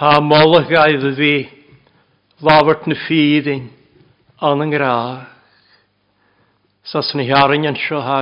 Ha 0.00 0.18
molach 0.20 0.66
gaedd 0.72 1.04
fi, 1.16 1.34
lawart 2.42 2.88
na 2.88 2.94
ffyddin, 2.98 3.68
an 4.40 4.62
yng 4.64 4.74
grach. 4.74 5.22
Sas 6.82 7.12
na 7.14 7.22
hiarin 7.28 7.68
yn 7.68 7.76
sio 7.78 8.00
ha 8.02 8.18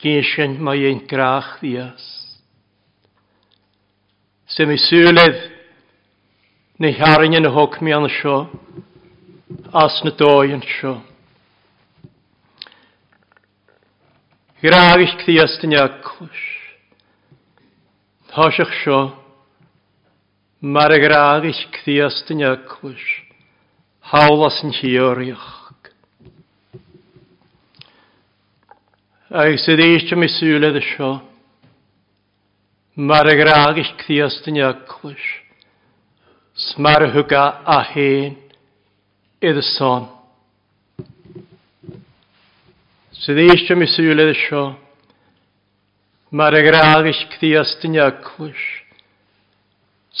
gysyn 0.00 0.56
mae 0.64 0.88
ein 0.88 1.04
grach 1.10 1.50
ddias. 1.60 2.06
Se 4.54 4.64
mi 4.64 4.78
sŵledd, 4.86 5.42
na 6.80 6.88
hiarin 6.96 7.36
yn 7.42 7.50
hwg 7.58 7.76
mi 7.84 7.92
an 7.92 8.08
sio, 8.20 8.38
as 9.84 10.00
na 10.06 10.16
doi 10.20 10.54
yn 10.56 10.64
sio. 10.64 10.96
Gyragis 14.62 15.10
cthiast 15.18 15.64
yn 15.66 15.72
iaclwys. 15.74 16.42
Thosiach 18.30 18.74
sio. 18.84 18.98
Mae'r 20.74 20.94
gyragis 21.02 21.58
cthiast 21.74 22.30
yn 22.30 22.44
iaclwys. 22.44 23.02
Hawlas 24.12 24.60
yn 24.62 24.70
hioriach. 24.76 25.50
Ac 29.42 29.58
sydd 29.64 29.82
eisiau 29.88 30.20
mi 30.22 30.30
sŵledd 30.30 30.78
ysio. 30.84 31.10
Mae'r 33.10 33.32
gyragis 33.42 33.90
cthiast 34.04 34.46
yn 34.52 34.62
iaclwys. 34.62 35.26
Sma'r 36.70 37.08
hwga 37.16 37.48
a 37.66 37.82
hen. 37.90 38.38
Idd 39.42 39.58
y 39.58 39.70
son. 39.74 40.06
Sydd 43.22 43.38
eistio 43.38 43.76
mi 43.78 43.86
sŵledd 43.86 44.32
sio. 44.34 44.60
Mae'r 46.40 46.56
agragis 46.60 47.18
cdiast 47.36 47.84
yn 47.86 47.94
iaclwys. 48.00 48.62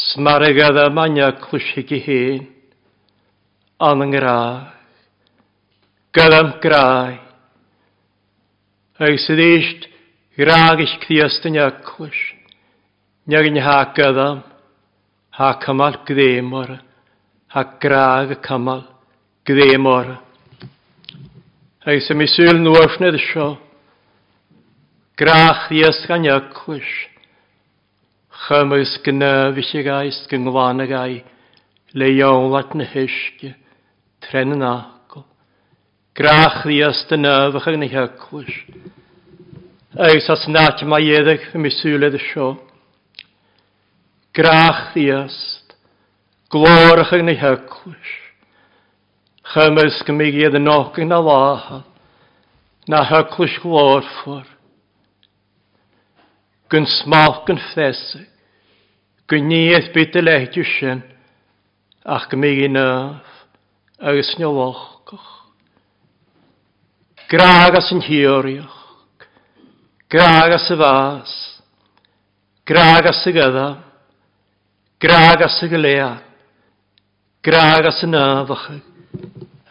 Smar 0.04 0.44
agad 0.48 0.78
am 0.84 1.00
aniaclwys 1.02 1.66
hig 1.74 1.90
i 1.98 2.00
hen. 2.06 2.44
An 3.88 4.06
yng 4.06 4.14
ngrag. 4.14 4.70
Gad 6.14 6.36
am 6.38 6.54
grai. 6.62 7.18
Ag 9.02 9.18
sydd 9.26 9.42
eist 9.48 9.90
gragis 10.38 10.94
cdiast 11.02 11.50
yn 11.50 11.58
iaclwys. 11.58 12.22
Niag 13.26 13.50
yn 13.50 13.58
ha 13.66 13.80
gadam. 13.98 14.44
Ha 15.42 15.50
cymal 15.64 15.98
gdemor. 16.06 16.76
Ha 17.56 17.66
grag 17.82 18.36
y 18.36 18.44
cymal 18.46 18.86
gdemor. 19.42 20.20
Eis 21.82 22.06
nhw 22.12 22.20
misil 22.20 22.58
nwafnydd 22.62 23.16
isio. 23.18 23.44
Grach 25.18 25.64
ies 25.74 25.96
gan 26.10 26.28
ychwys. 26.30 26.90
Chymys 28.44 28.92
gynnafis 29.02 29.72
i 29.80 29.82
gais 29.88 30.20
gyngwan 30.30 30.84
y 30.84 30.86
gai. 30.92 31.16
lat 32.00 32.70
na 32.78 32.84
hysg. 32.92 33.56
Tren 34.22 34.54
yn 34.54 34.62
agol. 34.62 35.24
Grach 36.14 36.62
ies 36.70 37.02
dy 37.10 37.16
nefach 37.18 37.66
yn 37.72 37.88
ycwys. 37.90 38.54
Eis 40.06 40.30
as 40.30 40.46
nat 40.48 40.84
mae 40.86 41.10
edrych 41.18 41.50
y 41.54 41.58
misil 41.58 42.04
edd 42.08 42.20
sio. 42.30 42.48
Grach 44.32 44.94
ies. 44.94 45.34
Glorach 46.50 47.12
yn 47.18 47.34
ychwys 47.34 48.18
chymys 49.52 49.98
gymig 50.08 50.38
iedd 50.40 50.54
yn 50.58 50.70
ogyn 50.72 51.04
yn 51.06 51.14
alahad, 51.18 51.82
na 52.88 53.02
hyglwys 53.04 53.52
ffwr. 53.60 54.46
Gyn 56.72 56.86
smach 56.88 57.44
yn 57.52 57.60
ffesig, 57.60 58.28
gyn 59.28 59.44
niedd 59.50 59.90
byd 59.92 60.16
y 60.16 60.22
leidw 60.24 60.64
sy'n, 60.70 61.02
ach 62.16 62.24
gymig 62.32 62.58
i 62.64 62.68
nef, 62.76 63.26
agos 64.00 64.32
ni 64.40 64.46
Graag 67.32 67.76
as 67.78 67.86
yn 67.94 68.02
hiorioch, 68.04 68.78
as 70.20 70.66
y 70.70 70.76
fas, 70.76 71.30
graag 72.68 73.06
as 73.08 73.22
y 73.26 73.32
graag 73.32 75.42
as 75.44 75.62
y 75.64 75.66
graag 77.42 77.86
as 77.88 78.02
y 78.04 78.06
nefachig, 78.12 78.82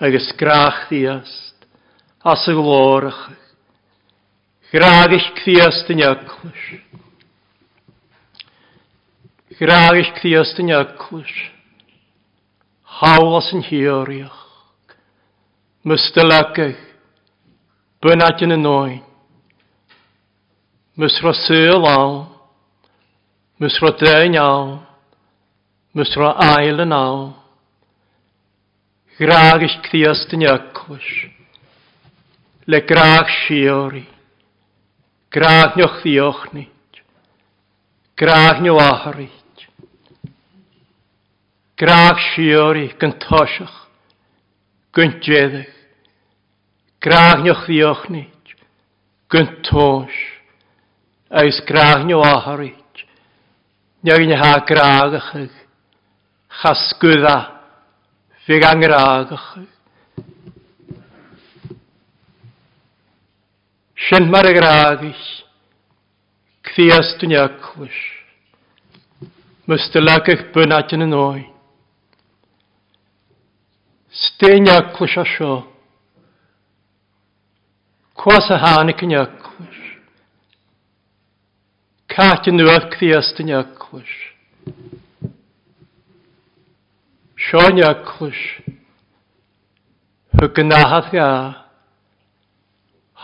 agus 0.02 0.32
grach 0.36 0.88
ddiast, 0.90 1.54
as 2.26 2.48
y 2.50 2.54
glorach, 2.58 3.20
gragich 4.74 5.28
cthiast 5.38 5.92
yn 5.94 6.02
yclwys. 6.06 6.64
Gragich 9.62 10.10
cthiast 10.18 10.58
yn 10.64 10.72
yclwys, 10.74 11.34
hawlas 13.02 13.52
yn 13.54 13.62
hioriach, 13.68 14.40
mystylagach, 15.86 16.80
bynat 18.02 18.42
yn 18.48 18.56
y 18.56 18.58
noen, 18.62 18.96
mysra 20.98 21.36
syl 21.44 21.86
awn, 21.92 22.18
mysra 23.62 23.94
dyn 24.02 24.40
awn, 24.42 24.74
mysra 25.94 26.32
ail 26.48 26.82
yn 26.88 26.98
awn, 26.98 27.30
Graag 29.22 29.62
kthias 29.86 30.24
yn 30.34 30.44
ygwys. 30.50 31.10
Le 32.66 32.80
graag 32.90 33.28
siori. 33.44 34.02
Graag 35.36 35.78
nioch 35.78 36.00
ddioch 36.02 36.40
nid. 36.58 37.02
Graag 38.18 38.64
nio 38.66 38.80
ahryd. 38.86 39.68
Graag 41.78 42.18
siori 42.32 42.88
gyntosiach. 42.98 43.78
Gyntjeddych. 44.98 45.70
Graag 47.06 47.46
nioch 47.46 47.62
ddioch 47.70 48.08
nid. 48.16 48.56
Gyntos. 49.32 50.18
Ais 51.44 51.62
graag 51.70 52.10
nio 52.10 52.24
ahryd. 52.26 53.06
Nioch 54.02 54.26
ni 54.26 54.34
graag 54.44 54.66
graag 54.74 55.18
ychyd. 55.24 55.54
Chasgwydda. 56.64 57.40
Fi 58.46 58.58
gan 58.64 58.82
raagach. 58.94 59.48
Sien 64.06 64.24
mar 64.34 64.46
y 64.50 64.54
graagach. 64.58 65.26
Cthias 66.66 67.14
dyn 67.22 67.36
iaclwys. 67.38 68.00
Mystylagach 69.70 70.42
bynat 70.56 70.94
yn 70.98 71.06
yn 71.06 71.14
oen. 71.18 71.44
Stein 74.24 74.72
iaclwys 74.72 75.20
a 75.22 75.26
sio. 75.36 75.54
Cwas 78.22 78.50
a 78.56 78.58
hanig 78.64 79.06
yn 79.06 79.14
iaclwys. 79.20 79.86
Cat 82.12 82.50
yn 82.52 82.58
nhw'n 82.60 82.90
cthias 82.96 83.32
dyn 83.38 83.54
iaclwys. 83.54 84.18
Sean 87.44 87.76
Yaclish, 87.76 88.62
hy 90.38 90.48
gynahath 90.56 91.10
ia, 91.18 91.30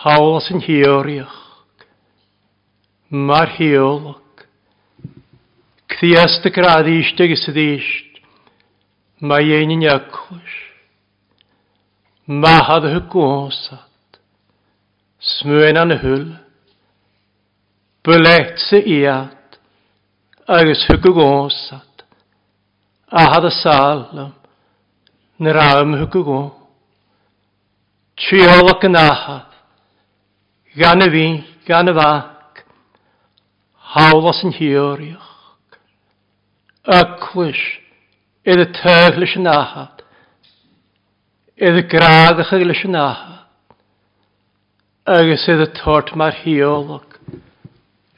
hawl 0.03 0.39
sy'n 0.41 0.57
hioriach, 0.65 1.35
mar 3.29 3.53
hiolog, 3.59 4.41
kthiast 5.93 6.49
y 6.49 6.55
grad 6.55 6.89
eist 6.95 7.21
ag 7.23 7.35
ysyd 7.37 7.61
eist, 7.63 8.17
mae 9.21 9.53
ein 9.59 9.75
yn 9.77 9.85
Yaclish, 9.85 10.57
mahad 12.41 12.89
hy 12.89 12.97
gosad, 13.13 14.17
smwyn 15.37 15.77
an 15.85 15.93
hyl, 16.01 16.25
bylet 18.05 18.57
sy 18.65 18.81
iad, 18.97 19.59
agos 20.57 20.89
hy 20.89 20.97
ahad 23.09 23.45
a 23.45 23.51
sal 23.51 24.33
na 25.39 25.51
raim 25.53 25.95
hwg 25.99 26.15
o 26.19 26.23
go. 26.23 26.51
Triolag 28.17 28.83
yn 28.83 28.97
ahad, 28.99 29.53
gan 30.75 31.05
y 31.05 31.09
fi, 31.13 31.23
gan 31.67 31.91
y 31.91 31.93
fac, 31.95 32.63
hawlas 33.93 34.41
yn 34.47 34.55
hioriach. 34.57 35.23
Yclwys, 36.97 37.61
idd 38.47 38.63
y 38.65 38.67
teglis 38.81 39.37
yn 39.39 39.45
ahad, 39.51 40.01
idd 41.69 41.83
y 41.83 41.85
graagach 41.93 42.51
aglis 42.57 42.81
yn 42.89 42.97
ahad, 42.99 43.45
agos 45.17 45.45
idd 45.53 45.63
y 45.63 45.69
tort 45.79 46.11
mae'r 46.19 46.41
hiolog, 46.41 47.15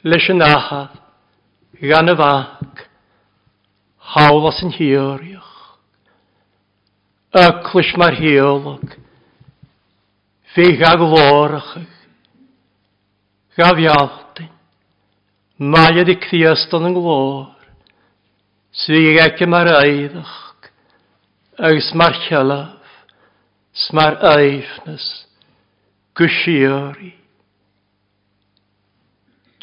leis 0.06 0.26
yn 0.32 0.40
ahad, 0.46 0.96
gan 1.84 2.08
y 2.10 2.16
fac, 2.18 2.59
hawlas 4.14 4.58
yn 4.66 4.72
hiwriach. 4.74 5.50
Yclwys 7.40 7.92
mae'r 8.00 8.16
hiolog. 8.18 8.96
Fych 10.54 10.80
a 10.86 10.96
glorach. 10.98 11.68
Gafialtyn. 13.58 14.48
Mae 15.70 16.02
ydi 16.02 16.16
Criaston 16.24 16.88
yn 16.90 16.96
glor. 16.98 17.44
Sfyg 18.82 19.20
ac 19.22 19.42
mae'r 19.52 19.70
eiddach. 19.76 20.34
Ys 21.70 21.92
mae'r 22.00 22.18
chelaf. 22.26 22.86
Sma'r 23.86 24.16
eifnus. 24.32 25.04
Gwsiori. 26.18 27.12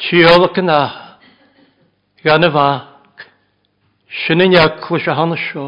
Tiolog 0.00 0.56
yn 0.62 0.72
Gan 2.24 2.46
y 2.46 2.48
fan. 2.50 2.87
Sin 4.08 4.40
yn 4.40 4.54
iaclwys 4.56 5.04
a 5.08 5.14
hana 5.18 5.36
sio. 5.36 5.66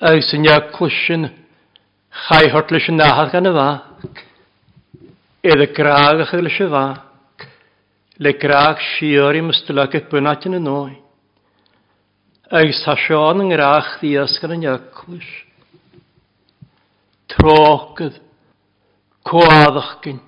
Ag 0.00 0.20
sy'n 0.28 0.44
iaclwys 0.44 0.92
sin 1.06 1.24
chai 2.28 2.48
hortlys 2.52 2.88
yn 2.90 2.98
nahad 3.00 3.30
gan 3.32 3.48
y 3.48 3.52
fac. 3.54 4.20
Edd 5.52 5.64
y 5.64 5.68
graag 5.76 6.20
ach 6.26 6.34
ylys 6.36 6.58
y 6.60 6.68
fac. 6.72 7.46
Le 8.20 8.32
graag 8.36 8.82
sior 8.90 9.36
i 9.36 9.40
mystylag 9.44 9.96
y 9.96 10.02
bwynat 10.10 10.44
yn 10.50 10.58
y 10.58 10.60
noi. 10.66 10.96
Ag 12.52 12.72
sa 12.82 12.96
sion 13.06 13.40
yn 13.44 13.52
graach 13.54 13.94
ddias 14.02 14.36
gan 14.42 14.58
yn 14.58 14.66
iaclwys. 14.68 15.30
Trogydd. 17.32 18.20
Coaddach 19.24 19.94
gyn. 20.04 20.20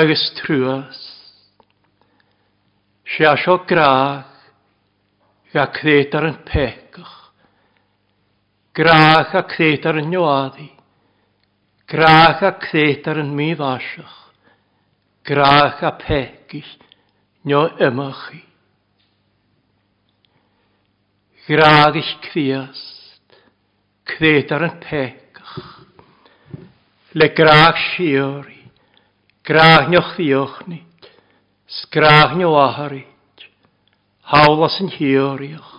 Agus 0.00 0.24
trwast 0.40 1.15
a 3.06 3.06
sio 3.06 3.06
Siasio 3.06 3.64
graach 3.64 5.54
a 5.54 6.18
ar 6.18 6.24
yn 6.26 6.38
pecach. 6.44 7.30
Graach 8.74 9.34
a 9.38 9.44
ar 9.46 9.98
yn 10.02 10.10
nioaddi. 10.10 10.68
Graach 11.86 12.42
a 12.42 12.50
ar 12.50 13.18
yn 13.22 13.30
mi 13.34 13.54
fasach. 13.54 14.32
Graach 15.24 15.82
a 15.82 15.92
pecach 15.92 16.74
nio 17.44 17.68
ymach 17.78 18.34
i. 18.34 18.42
Graag 21.46 21.96
ich 22.00 22.12
criast. 22.20 23.20
ar 24.50 24.64
yn 24.68 24.78
pecach. 24.80 25.60
Le 27.14 27.28
graach 27.32 27.78
siori. 27.96 28.60
Graach 29.46 29.88
nioch 29.88 30.12
ddiochnit. 30.18 30.82
Sgraachne 31.66 32.46
waharit, 32.46 33.40
hawlas 34.30 34.76
yn 34.80 34.86
hiorioch, 34.92 35.72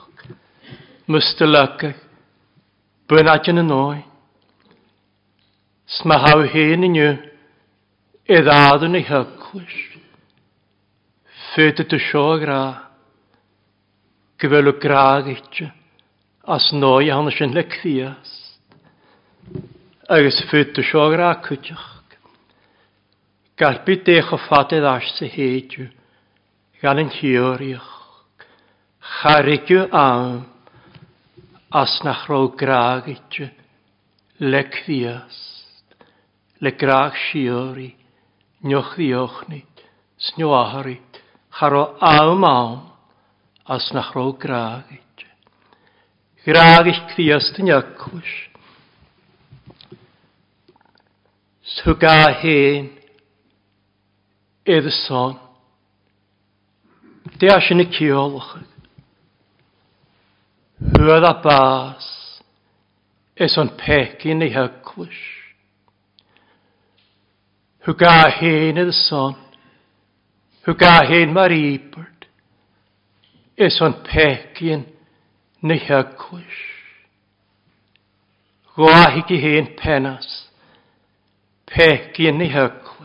mystylyga, 1.08 1.93
bynat 3.08 3.47
yn 3.54 3.62
y 3.62 3.63
noi. 3.63 4.02
Sma 5.88 6.17
haw 6.26 6.43
hen 6.52 6.84
i 6.84 6.89
nhw, 6.91 7.13
eddad 8.36 8.84
yn 8.84 9.00
ei 9.00 9.06
hyglwys. 9.08 9.78
Fydd 11.54 11.80
y 11.97 12.02
sio 12.10 12.26
gra, 12.43 12.60
gyfelw 14.43 14.76
graag 14.84 15.32
eitio, 15.38 15.69
as 16.52 16.67
noi 16.76 17.08
a 17.08 17.15
hwnnw 17.17 17.32
sy'n 17.34 17.56
lecthiast. 17.56 18.41
Agus 20.17 20.43
fydd 20.52 20.84
y 20.84 20.91
sio 20.91 21.08
gra 21.15 21.32
cwtioch. 21.47 21.93
Garbu 23.58 23.96
dech 24.06 24.34
o 24.36 24.38
ffadydd 24.38 24.86
e 24.86 24.86
as 24.93 25.06
sy 25.17 25.26
heidiw, 25.34 25.88
gan 26.78 27.00
yn 27.02 27.10
hiwriwch. 27.10 27.93
Charigiw 29.17 29.88
am, 29.98 30.43
as 31.74 31.96
na 32.06 32.13
chro 32.20 32.43
graag 32.60 33.08
eidw, 33.15 33.48
le 34.52 34.60
cfiast, 34.76 35.98
le 36.62 36.72
graag 36.78 37.17
siwri, 37.24 37.88
nioch 38.67 38.91
ddiochnid, 39.00 39.82
snio 40.28 40.52
aharid, 40.60 41.17
charo 41.58 41.82
am 41.98 42.46
am, 42.52 42.76
as 43.65 43.88
na 43.98 44.04
chro 44.12 44.36
graag 44.38 44.91
eidw. 45.00 45.32
Graag 46.46 46.91
eich 46.93 47.02
cfiast 47.15 47.58
yn 47.65 47.74
iacwys, 47.74 48.36
Suga 51.78 52.13
hen, 52.41 52.88
eddyson. 54.68 55.38
Dea 57.40 57.58
sy'n 57.64 57.84
y 57.84 57.88
ciolch. 57.94 58.52
Hwyd 60.98 61.26
a 61.28 61.34
bas. 61.44 62.08
Es 63.46 63.54
o'n 63.62 63.70
pecyn 63.80 64.42
ei 64.46 64.52
hyglwys. 64.56 65.18
Hw 67.86 67.94
ga 68.02 68.16
hen 68.40 68.80
eddyson. 68.84 69.36
Hw 70.68 70.74
ga 70.82 70.96
hen 71.10 71.36
mae'r 71.38 71.54
ibert. 71.60 72.28
Es 73.68 73.78
o'n 73.84 73.96
pecyn 74.10 74.84
neu 75.66 75.80
hyglwys. 75.88 76.60
Gwa 78.78 79.06
hi 79.16 79.24
gi 79.26 79.40
hen 79.46 79.72
penas. 79.80 80.28
Pecyn 81.72 82.38
neu 82.42 82.52
hyglwys. 82.54 82.97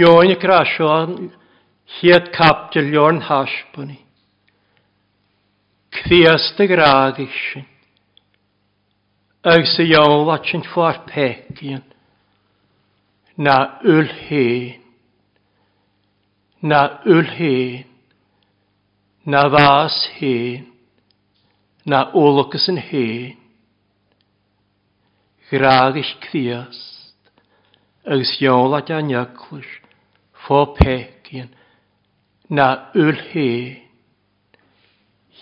Joen 0.00 0.30
y 0.30 0.36
grasioan, 0.40 1.32
hiad 1.98 2.30
cap 2.32 2.70
dy 2.72 2.80
lorn 2.92 3.18
hasbwni. 3.26 3.98
Cfias 5.96 6.46
dy 6.56 6.66
graag 6.70 7.18
eisiau. 7.24 7.66
Ag 9.52 9.64
sy 9.72 9.86
iawn 9.90 10.22
latyn 10.28 10.62
ffwar 10.68 10.98
pegian. 11.08 11.82
Na 13.44 13.56
yl 13.96 14.08
hen. 14.22 14.74
Na 16.70 16.82
yl 17.16 17.22
hen. 17.38 17.84
Na 19.32 19.42
fas 19.56 19.98
hen. 20.20 20.64
Na 21.88 22.06
olwgus 22.22 22.68
yn 22.72 22.80
hen. 22.88 23.36
Graag 25.52 26.00
eich 26.02 26.14
cfias. 26.28 26.80
Ag 28.10 28.24
sy 28.32 28.44
iawn 28.46 28.68
latyn 28.76 29.12
iagwys. 29.16 29.76
påpekien 30.50 31.48
na 32.56 32.66
ylhi 33.06 33.82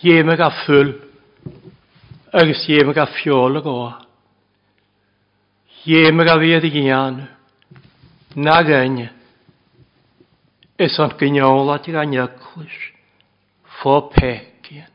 jemega 0.03 0.49
fyl 0.65 0.89
agus 2.41 2.61
jemega 2.69 3.05
fiola 3.15 3.59
goa 3.67 3.93
jemega 5.89 6.35
viedigianu 6.43 7.23
na 8.45 8.57
gönne 8.67 9.07
is 10.85 10.99
on 11.01 11.11
gyniola 11.19 11.75
ti 11.83 11.89
gan 11.97 12.13
yclys 12.25 12.77
påpekien 13.79 14.91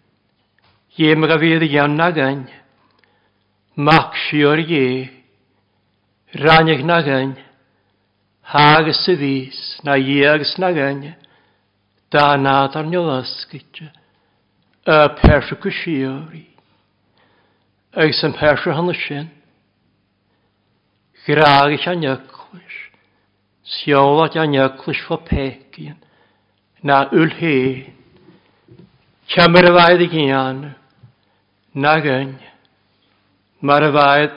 jemega 0.98 1.36
viedigianu 1.44 1.94
na 2.00 2.08
gönne 2.18 2.54
Maxior 3.86 4.58
je, 4.70 4.84
rannig 6.44 6.80
na 6.90 6.98
gönne 7.02 7.43
Hagus 8.46 9.06
y 9.08 9.14
fys, 9.16 9.58
na 9.86 9.94
i 9.96 10.18
agus 10.28 10.50
na 10.60 10.68
gynne, 10.76 11.14
da 12.12 12.34
nad 12.36 12.74
ar 12.76 12.84
niolasgytio, 12.84 13.86
y 14.84 14.96
persio 15.16 15.56
gwsiori, 15.62 16.42
agos 17.96 18.18
yn 18.28 18.34
persio 18.36 18.74
hynny 18.76 18.96
sy'n, 19.00 19.30
Gragis 21.24 21.86
anjaglis, 21.88 22.74
sjólat 23.78 24.36
anjaglis 24.36 25.00
for 25.06 25.22
pekien, 25.24 25.96
na 26.84 26.98
ulhe, 27.16 27.56
kjammer 29.32 29.70
vaid 29.78 30.04
gjan, 30.12 30.60
na 31.72 31.94
gönj, 32.04 32.36
mar 33.64 33.88
vaid, 33.96 34.36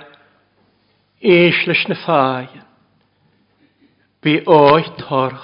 islisne 1.19 1.99
fajen, 2.05 2.63
Bi 4.23 4.39
oed 4.47 4.95
torch, 4.97 5.41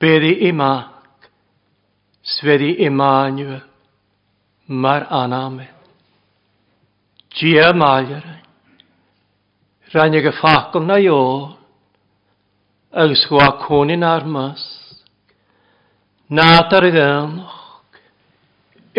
beri 0.00 0.32
imag, 0.48 1.26
sveri 2.22 2.70
Immanuel, 2.86 3.60
mar 4.68 5.04
aname. 5.22 5.66
Gia 7.34 7.72
maelaren, 7.80 8.40
rhaen 9.92 10.18
ag 10.18 10.28
y 10.30 10.34
ffacl 10.38 10.82
na 10.86 10.96
iol, 11.02 11.56
agus 13.02 13.24
gwa 13.30 13.48
cwnin 13.64 14.06
ar 14.12 14.24
mas, 14.36 14.62
nad 16.30 16.70
ar 16.78 16.86
y 16.86 16.92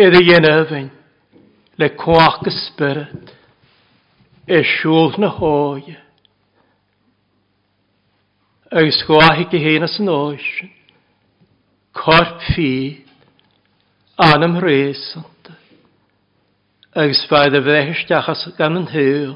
iddi 0.04 0.22
ynefyn, 0.36 0.90
le 1.80 1.88
cwach 2.04 2.40
ysbryd, 2.52 3.34
e 4.58 4.62
siwld 4.76 5.18
na 5.20 5.28
hoia, 5.40 6.00
agus 8.72 9.00
chwaith 9.02 9.50
go 9.50 9.58
héana 9.58 9.88
san 9.88 10.08
oes. 10.08 10.44
corp 11.92 12.40
fi, 12.54 13.04
anam 14.16 14.58
réasanta, 14.62 15.56
agus 16.94 17.26
y 17.28 17.34
a 17.34 17.60
bhreistiachas 17.60 18.44
gan 18.56 18.78
yn 18.78 18.86
hyl. 18.92 19.34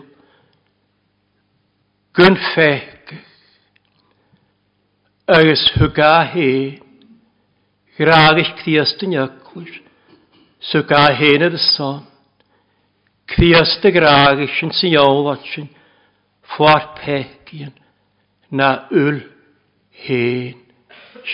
Gwn 2.14 2.36
ffeg, 2.54 3.16
agus 5.26 5.64
hwga 5.80 6.12
he, 6.30 6.78
graagich 7.98 8.52
criast 8.62 9.02
yn 9.02 9.16
So 10.62 10.80
ga 10.82 11.12
hen 11.12 11.42
y 11.42 11.50
son, 11.76 12.06
criast 13.28 13.82
y 13.84 13.90
eich 13.90 14.62
yn 14.64 14.70
sy'n 14.72 14.94
iawn 14.94 15.68
ffordd 16.54 17.02
pegin, 17.02 17.72
na 18.58 18.86
yl 18.90 19.18
hen. 20.06 20.54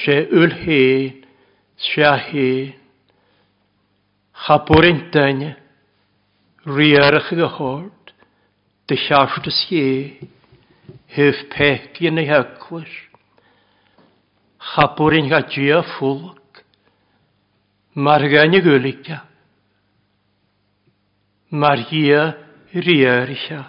Se 0.02 0.16
yl 0.40 0.50
hen, 0.64 1.11
se 1.88 2.09
hen. 2.26 2.72
Chapor 4.44 4.87
yn 4.88 5.00
dyna, 5.12 5.50
riarach 6.76 7.28
y 7.37 7.44
hord, 7.56 8.14
dy 8.88 8.96
siarst 9.04 9.50
y 9.50 9.52
sie, 9.59 9.90
hyf 11.12 11.42
pech 11.52 11.98
yn 12.09 12.22
ei 12.22 12.30
hygwys. 12.30 12.94
Chapor 14.72 15.18
yn 15.18 15.28
gadio 15.28 15.83
ffwlg, 15.90 16.62
mar 18.06 18.24
gan 18.33 18.56
y 18.56 18.62
gwlygia. 18.64 19.21
Mar 21.60 21.85
hia 21.90 22.25
riaricha 22.73 23.62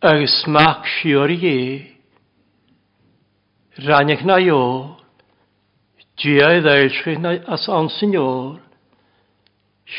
agus 0.00 0.44
mach 0.46 0.84
sior 0.86 1.30
e, 1.30 1.36
ie. 1.42 1.94
Rannach 3.82 4.24
na 4.26 4.36
iol, 4.42 4.98
dia 6.18 6.48
i 6.58 6.62
ddeilsgych 6.64 7.18
na 7.22 7.34
as 7.54 7.66
ansyn 7.70 8.10
iol, 8.16 8.56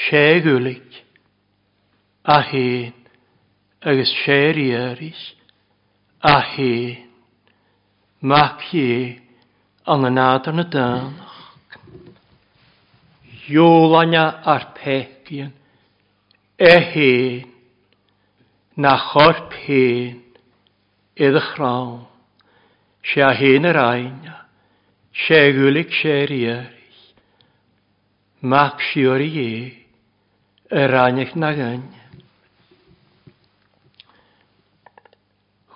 se 0.04 0.24
gwlyg, 0.44 0.98
a 2.28 2.40
hyn, 2.48 2.92
agus 3.84 4.12
sé 4.26 4.40
rieris, 4.56 5.22
a 6.24 6.40
hyn, 6.54 7.04
mach 8.22 8.68
i 8.76 9.16
an 9.88 10.08
y 10.10 10.16
nad 10.16 10.48
yn 10.52 10.60
y 10.64 10.68
dynach. 10.76 11.38
Iolanya 13.50 14.26
ar 14.48 14.72
pegyn, 14.78 15.50
e 16.62 16.76
hyn, 16.92 17.49
na 18.82 18.92
chor 18.98 19.34
pen 19.52 20.20
idd 21.26 21.36
y 21.36 21.40
chrawn, 21.50 21.98
se 23.12 23.20
a 23.28 23.32
hen 23.40 23.66
yr 23.68 23.76
aina, 23.80 24.36
se 25.26 25.40
gwylig 25.58 25.90
se'r 25.98 26.32
ierig, 26.36 27.02
mac 28.54 28.80
siwr 28.88 29.20
i 29.26 29.28
e, 29.42 29.58
yr 30.84 30.96
ainach 31.02 31.34
na 31.44 31.50
gan. 31.58 31.82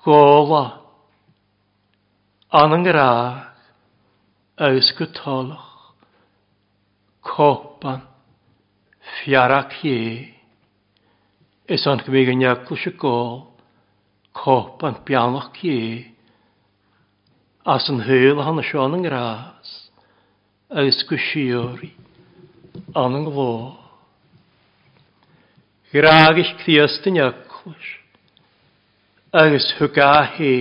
Gola, 0.06 0.64
an 2.62 2.78
yn 2.78 2.88
graag, 2.88 3.44
agus 4.70 4.94
go 5.02 5.10
copan, 7.34 8.02
fiarach 9.18 9.76
ie, 9.92 10.00
Is 11.64 11.86
an 11.88 12.02
gwyg 12.04 12.28
yn 12.28 12.42
iagl 12.44 12.76
sy'n 12.76 12.96
gol, 13.00 13.38
cop 14.36 14.82
an 14.84 14.98
bianach 15.08 15.54
ci, 15.56 16.04
as 17.64 17.86
yn 17.88 18.02
hyl 18.04 18.42
han 18.44 18.58
y 18.60 18.66
sion 18.68 18.98
yn 18.98 19.06
gras, 19.08 19.72
agos 20.68 21.00
gwsiori 21.08 21.94
an 23.00 23.16
yn 23.16 23.30
glo. 23.30 23.54
Graag 25.94 26.42
eich 26.44 26.52
criast 26.66 27.08
yn 27.08 27.22
iagl, 27.22 27.78
agos 29.32 29.70
hwga 29.78 30.10
he, 30.36 30.52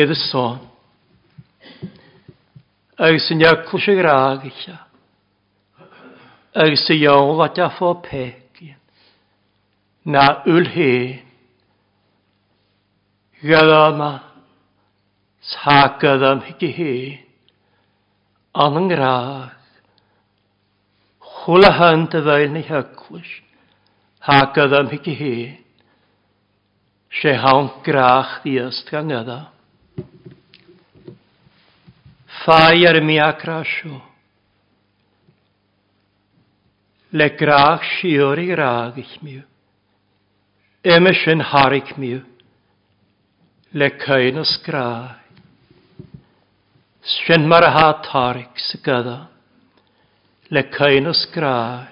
idd 0.00 0.16
y 0.16 0.18
son. 0.22 0.64
Agos 2.96 3.28
yn 3.36 3.44
iagl 3.44 3.84
sy'n 3.84 4.00
graag 4.00 4.48
eich, 4.48 4.64
agos 6.56 6.88
y 6.96 7.00
iawn 7.04 7.44
a 7.44 7.70
ffo 7.76 7.92
peth 8.00 8.42
na 10.14 10.24
ulhe 10.54 11.20
gadama 13.42 14.10
sagadam 15.60 16.38
hikihe 16.46 16.92
anangrach 18.54 19.50
chulahan 21.38 22.00
te 22.10 22.18
vail 22.26 22.48
ni 22.54 22.62
hakwish 22.70 23.32
hagadam 24.28 24.86
hikihe 24.94 25.34
she 27.18 27.32
haun 27.42 27.66
grach 27.86 28.30
diast 28.44 28.88
gangada 28.90 29.40
Fajar 32.46 33.02
mi 33.02 33.16
akrasho. 33.18 33.94
Le 37.12 37.26
grach 37.40 37.80
shiori 37.98 38.46
grag 38.54 38.98
ich 38.98 39.14
mir. 39.22 39.42
Eme 40.86 41.12
sin 41.24 41.38
harig 41.40 41.88
miw, 41.98 42.20
le 43.74 43.88
cain 43.98 44.38
os 44.38 44.52
grai. 44.64 45.16
Sin 47.02 47.48
mar 47.50 47.64
a 47.68 47.70
hat 47.76 48.04
harig 48.12 48.52
sy 48.66 48.78
gada, 48.86 49.16
le 50.54 50.62
cain 50.76 51.08
os 51.12 51.22
grai. 51.34 51.86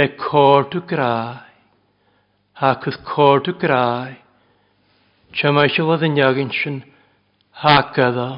Le 0.00 0.06
cordw 0.22 0.80
grai, 0.92 1.32
ac 2.70 2.86
wrth 2.86 3.00
cordw 3.14 3.52
grai, 3.62 4.10
Tyma 5.36 5.66
eisiau 5.66 5.88
fod 5.90 6.02
yn 6.06 6.18
iagyn 6.20 6.50
sy'n 6.58 6.78
hagada. 7.62 8.28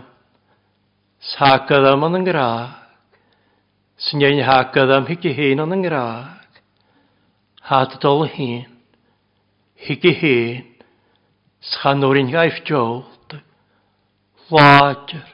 Sagada 1.35 1.93
man 2.01 2.17
yn 2.19 2.27
graag. 2.27 2.89
Sy'n 4.07 4.25
ein 4.29 4.43
hagada 4.49 4.99
am 5.01 5.07
hig 5.11 5.29
hyn 5.39 5.63
o'n 5.65 5.77
yn 5.77 5.85
graag. 5.87 6.59
Had 7.71 7.99
dol 8.03 8.25
hyn 8.35 8.65
higi 9.85 10.13
hén, 10.21 10.67
schanúrin 11.63 12.31
gaif 12.31 12.57
jolt, 12.67 13.31
láger, 14.51 15.29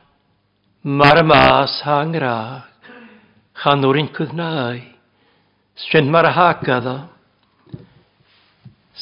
mar 0.82 1.22
más 1.24 1.80
hangrá, 1.86 2.68
chanúrin 3.62 4.09
cynnáu, 4.14 4.76
sy'n 5.88 6.11
mar 6.12 6.28
hagadam, 6.36 7.09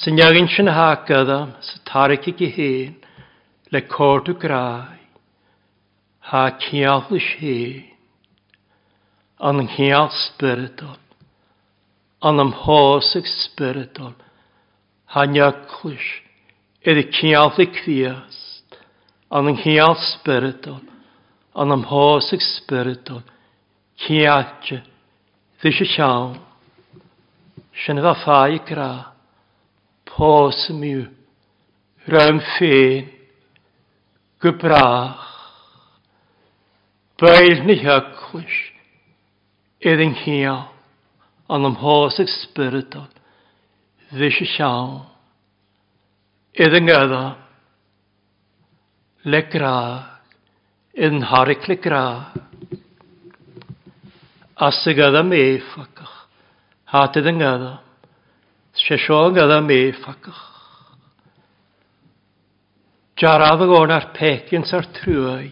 sy'n 0.01 0.23
iagin 0.23 0.49
sy'n 0.53 0.71
hagadam, 0.79 1.49
sy'n 1.67 1.83
tarig 1.91 2.23
higi 2.31 2.49
hén, 2.57 2.93
le 3.75 3.81
cordw 3.91 4.39
grau, 4.43 4.87
ha 6.31 6.43
cial 6.63 7.03
ys 7.19 7.29
hén, 7.43 7.83
an 9.43 9.67
cial 9.75 10.07
spyrdol, 10.23 11.01
an 12.29 12.39
ymhosig 12.45 13.27
spyrdol, 13.27 14.15
hanya 15.13 15.13
hanyaklis, 15.13 16.23
er 16.87 16.97
y 16.97 17.05
ciallu 17.17 17.67
criast, 17.69 18.71
an 19.37 19.51
yng 19.51 19.59
cial 19.61 19.93
spiritol, 20.01 20.79
an 21.55 21.73
am 21.75 21.83
hosig 21.91 22.41
spiritol, 22.47 23.21
ciatio, 24.07 24.79
ddys 25.61 25.83
y 25.85 25.89
siawn, 25.93 26.39
sy'n 27.85 28.01
fa 28.05 28.15
ffai 28.23 28.59
gra, 28.69 28.89
pos 30.09 30.65
y 30.73 30.77
miw, 30.81 31.05
rhaim 32.13 32.41
ffein, 32.57 33.13
gybrach, 34.43 35.29
bael 37.21 37.61
ni 37.69 37.77
hyaclis, 37.85 38.57
er 39.85 40.01
yng 40.05 40.17
cial, 40.25 40.71
an 41.53 41.69
am 41.69 41.79
hosig 41.85 42.33
spiritol, 42.41 43.11
ddys 44.13 44.37
y 44.45 44.47
siawn. 44.51 44.97
Idd 46.61 46.75
yng 46.77 46.85
ngyddo, 46.85 47.21
le 49.33 49.41
graag, 49.49 50.03
idd 50.93 51.15
yn 51.21 51.25
harig 51.31 51.63
le 51.71 51.77
graag. 51.81 52.35
As 54.67 54.83
y 54.91 54.93
gyddo 54.99 55.23
me 55.25 55.39
ffacach, 55.71 56.13
hat 56.93 57.17
idd 57.17 57.31
yng 57.33 57.41
ngyddo, 57.41 57.71
se 58.85 58.99
sio 59.01 59.21
yng 59.31 59.39
ngyddo 59.39 59.57
me 59.71 59.79
ffacach. 59.97 60.43
Jaraf 63.23 63.65
y 63.65 63.69
gwn 63.71 63.95
ar 63.97 64.11
pecins 64.19 64.75
ar 64.77 64.87
trwy, 64.99 65.49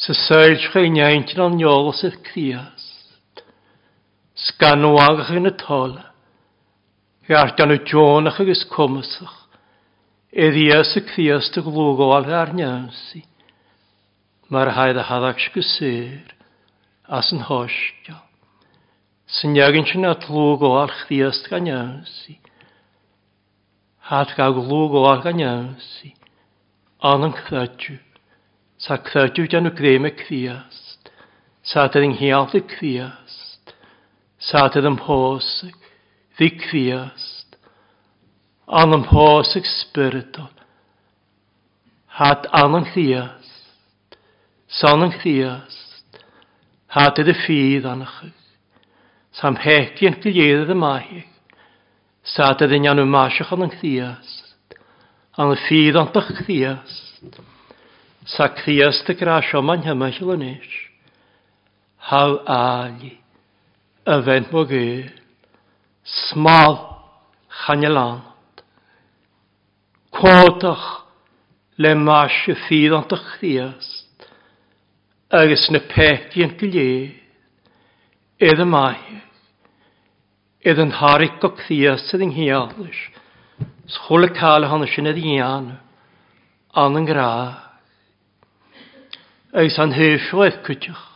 sy 0.00 0.16
sylch 0.16 0.64
chi 0.72 0.86
niaint 0.96 1.36
yn 1.36 1.44
o'n 1.44 1.60
niol 1.60 1.92
criast, 2.30 3.44
sganwag 4.48 5.26
yn 5.36 5.52
y 5.52 5.54
tola. 5.60 6.06
Geart 7.32 7.56
gan 7.56 7.70
y 7.72 7.78
Jonach 7.88 8.40
agus 8.42 8.60
comasach. 8.68 9.36
Eddias 10.44 10.90
y 10.98 11.00
cthias 11.08 11.46
dy 11.54 11.62
glwgol 11.64 12.12
ar 12.40 12.50
niansi. 12.58 13.22
Mae'r 14.52 14.70
haid 14.76 14.98
a 15.00 15.04
haddach 15.08 15.40
sgysir 15.40 16.18
as 17.18 17.30
yn 17.32 17.40
hosio. 17.48 18.18
Sy'n 19.38 19.56
iagyn 19.56 19.88
sy'n 19.88 20.04
atlwg 20.10 20.66
o 20.68 20.74
al 20.82 20.92
chdias 20.98 21.40
gan 21.48 21.70
iansi. 21.72 22.36
Hat 24.12 24.34
gael 24.36 24.58
glwg 24.58 24.98
al 25.00 25.22
gan 25.24 25.40
iansi. 25.46 26.12
An 27.12 27.28
yn 27.30 27.36
cthadju. 27.38 27.96
Sa 28.84 29.00
cthadju 29.08 29.46
gan 29.54 29.70
y 29.70 29.72
grym 29.78 30.04
y 30.04 30.12
cthias. 30.20 30.84
Sa 31.72 31.88
dyn 31.96 32.18
hialt 32.20 32.58
y 32.60 32.60
cthias. 32.74 33.38
Sa 34.50 34.66
dyn 34.76 34.98
hosig 35.08 35.78
fi 36.38 36.48
Christ, 36.50 37.56
an 38.68 38.90
hos 38.92 39.06
hosig 39.08 39.64
spiritual, 39.64 40.50
hat 42.06 42.46
an 42.52 42.74
an 42.74 42.84
Christ, 42.84 43.50
san 44.68 45.02
an 45.04 45.12
Christ, 45.12 46.20
hat 46.96 47.20
ydy 47.22 47.32
ffydd 47.36 47.86
anach 47.92 48.14
anachig, 48.20 48.48
sam 49.40 49.54
hegi 49.60 50.08
yn 50.10 50.16
gilydd 50.24 50.72
y 50.74 50.74
mae, 50.78 51.22
sad 52.34 52.60
ydy 52.66 52.78
dyn 52.82 52.88
anw 52.92 53.04
masiach 53.12 53.52
an 53.56 53.64
an 53.68 53.74
Christ, 53.76 54.74
an 55.40 55.52
y 55.54 55.60
ffydd 55.66 56.00
an 56.00 56.12
dych 56.16 56.28
Christ, 56.42 57.40
sa 58.28 58.46
Christ 58.60 59.08
y 59.10 59.16
grasio 59.20 59.60
ma'n 59.66 59.84
hymell 59.88 60.32
yn 60.36 60.46
eich, 60.52 60.76
haw 62.12 62.36
ali, 62.60 63.16
y 64.04 64.20
fent 64.26 64.52
mo 64.54 64.64
smal 66.04 66.78
chanelant. 67.48 68.62
Códach 70.12 71.02
le 71.76 71.94
más 71.94 72.32
a 72.48 72.54
fíd 72.68 72.92
an 72.92 73.04
chríast, 73.08 74.28
agus 75.30 75.70
na 75.70 75.80
peitian 75.80 76.56
go 76.58 76.66
lé, 76.66 77.12
iad 78.40 78.60
a 78.60 78.66
maithe, 78.66 79.22
iad 80.66 80.78
an 80.78 80.92
harig 81.00 81.40
go 81.40 81.50
chríast 81.56 82.12
yng 82.18 82.28
nghiallis, 82.34 83.00
schola 83.86 84.28
cael 84.28 84.68
hana 84.68 84.86
sin 84.94 85.06
a 85.10 85.14
ddian, 85.16 85.72
an 86.76 86.98
yn 87.00 87.08
gra. 87.08 87.32
Agus 89.56 89.78
an 89.80 89.92
hefioedd 89.96 90.60
cwtioch. 90.66 91.08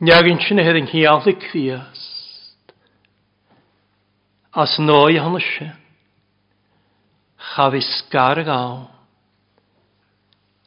Niagin 0.00 0.38
sin 0.46 0.60
a 0.60 0.64
hedyn 0.66 0.90
hiallu 0.90 1.34
criast 1.48 2.13
as 4.54 4.78
nói 4.80 5.14
hanise, 5.18 5.70
chaf 7.38 7.74
is 7.74 8.04
gar 8.10 8.36
gá, 8.46 8.86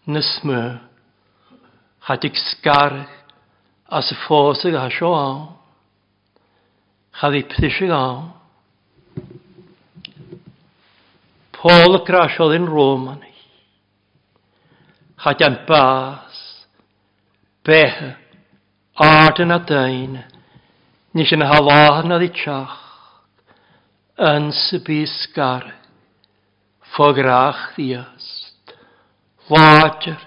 na 0.05 0.81
chadig 2.05 2.35
sgar 2.35 3.07
as 3.89 4.13
fósa 4.27 4.69
a 4.77 4.89
seo 4.89 5.13
á, 5.13 5.29
chaf 7.19 7.33
i 7.33 7.43
ptise 7.43 7.88
gá. 7.88 8.03
Paul 11.57 11.97
y 11.97 12.03
grasiodd 12.05 12.53
yn 12.53 12.67
Rôm 12.69 13.07
yn 13.09 13.23
ei. 13.25 13.39
Chad 15.23 15.41
yn 15.41 15.55
bas, 15.65 16.38
beth, 17.65 18.03
ardyn 18.93 19.55
a 19.55 19.57
dyn, 19.71 20.19
nes 21.17 21.33
yn 21.33 21.41
halahan 21.41 22.13
a 22.13 22.19
ddichach, 22.21 22.75
yn 24.26 24.49
sybysgar, 24.49 25.68
fograch 26.95 27.59
ddiast, 27.76 28.74
lodger, 29.49 30.18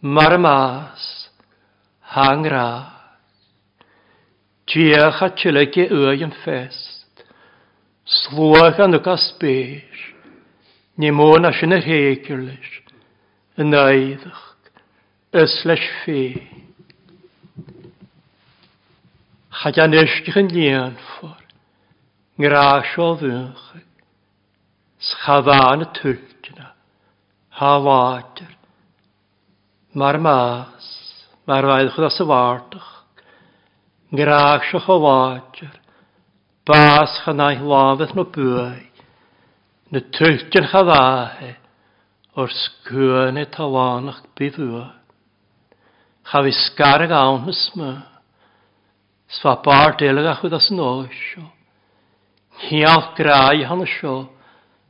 marmas, 0.00 1.28
hangra. 2.14 2.90
Diach 4.66 5.20
a 5.20 5.28
tilygu 5.36 5.84
yw 5.92 6.24
yn 6.24 6.32
ffest, 6.40 7.20
slwach 8.08 8.80
a 8.80 8.86
nwg 8.88 9.10
a 9.12 9.18
sbyr, 9.20 10.00
ni 10.96 11.10
môn 11.14 11.44
a 11.44 11.50
sy'n 11.52 11.76
yr 11.76 11.84
hegyllir, 11.84 12.72
yn 13.60 13.76
eiddach, 13.84 14.46
ysleis 15.36 15.84
fi. 16.00 16.16
Chad 19.60 19.94
ysgych 20.00 20.36
yn 20.40 20.50
lian 20.52 20.96
ffordd. 21.14 21.43
Ngrasio 22.38 23.14
fychig. 23.20 23.84
Schavan 24.98 25.84
y 25.84 25.86
Ha 26.56 27.80
Hawater. 27.80 28.48
Mar 29.94 30.18
mas. 30.26 30.86
Mar 31.46 31.62
faedd 31.68 31.92
chyd 31.94 32.06
as 32.08 32.18
y 32.18 32.26
wartach. 32.26 32.90
Ngrasio 34.12 34.80
chawater. 34.86 35.70
Bas 36.66 37.20
chanau 37.22 37.54
lafeth 37.70 38.14
no 38.16 38.24
bwy. 38.38 38.82
Na 39.92 40.00
tyltin 40.16 40.66
chadahe. 40.72 41.52
O'r 42.36 42.50
sgwyn 42.62 43.38
y 43.38 43.46
tawanach 43.54 44.22
bifwyr. 44.34 44.88
Chafi 46.32 46.50
sgarag 46.66 47.14
awn 47.20 47.44
hysma. 47.46 47.92
Sfa 49.36 49.54
bar 49.68 49.94
delag 50.02 50.32
achwyd 50.34 50.58
as 50.62 50.70
yn 50.72 50.82
oesio. 50.90 51.50
Hiach 52.64 53.14
grau 53.16 53.56
han 53.68 53.82
seo 53.84 54.12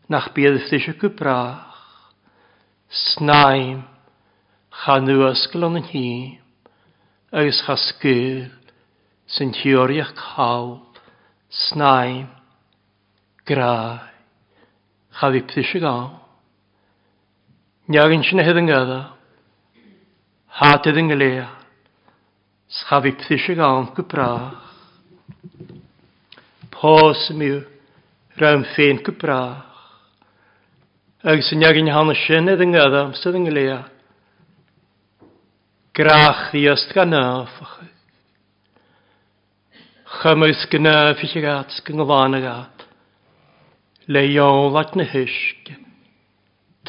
nach 0.09 0.29
bíadtí 0.35 0.79
se 0.85 0.93
go 1.01 1.09
brach. 1.09 1.75
Snaim 3.03 3.83
cha 4.83 4.95
nuascail 5.01 5.65
an 5.69 5.77
hím 5.89 6.39
agus 7.41 7.59
cha 7.67 7.75
sgil 7.87 8.37
sy'n 9.35 9.51
tioriach 9.59 10.13
chawl 10.23 10.77
snaim 11.65 12.29
grau 13.51 13.97
cha 15.19 15.27
ddipti 15.33 15.63
se 15.73 15.79
gael. 15.83 16.07
Niagin 17.91 18.23
sy'n 18.29 18.45
hedd 18.47 18.61
yn 18.63 18.71
gada 18.71 19.01
hatedd 20.63 21.01
yn 21.03 21.11
gleia 21.17 21.49
scha 22.79 23.03
ddipti 23.03 23.41
se 23.47 23.59
gael 23.59 23.91
go 23.99 24.07
brach 24.15 24.64
pós 26.81 27.21
mi 27.39 27.51
rhaim 28.41 28.65
ffein 28.75 28.99
cybrach. 29.05 29.63
Ag 31.31 31.41
sy'n 31.47 31.65
iawn 31.65 31.81
yn 31.81 31.93
hana 31.95 32.15
sy'n 32.25 32.51
edrych 32.53 32.67
yn 32.69 32.77
gada, 32.77 33.03
sydd 33.21 33.39
yn 33.39 33.47
gylea. 33.49 33.79
Grach 35.97 36.51
i 36.59 36.65
ast 36.73 36.93
gan 36.97 37.15
afach. 37.17 37.77
Chymys 40.21 40.63
gan 40.71 40.91
i 40.91 40.95
ffich 41.17 41.37
ag 41.41 41.47
at 41.55 41.79
gyngofan 41.87 42.39
y 42.39 42.43
at. 42.51 42.85
Leiol 44.13 44.77
at 44.81 44.95
na 44.99 45.07
hysg. 45.13 45.71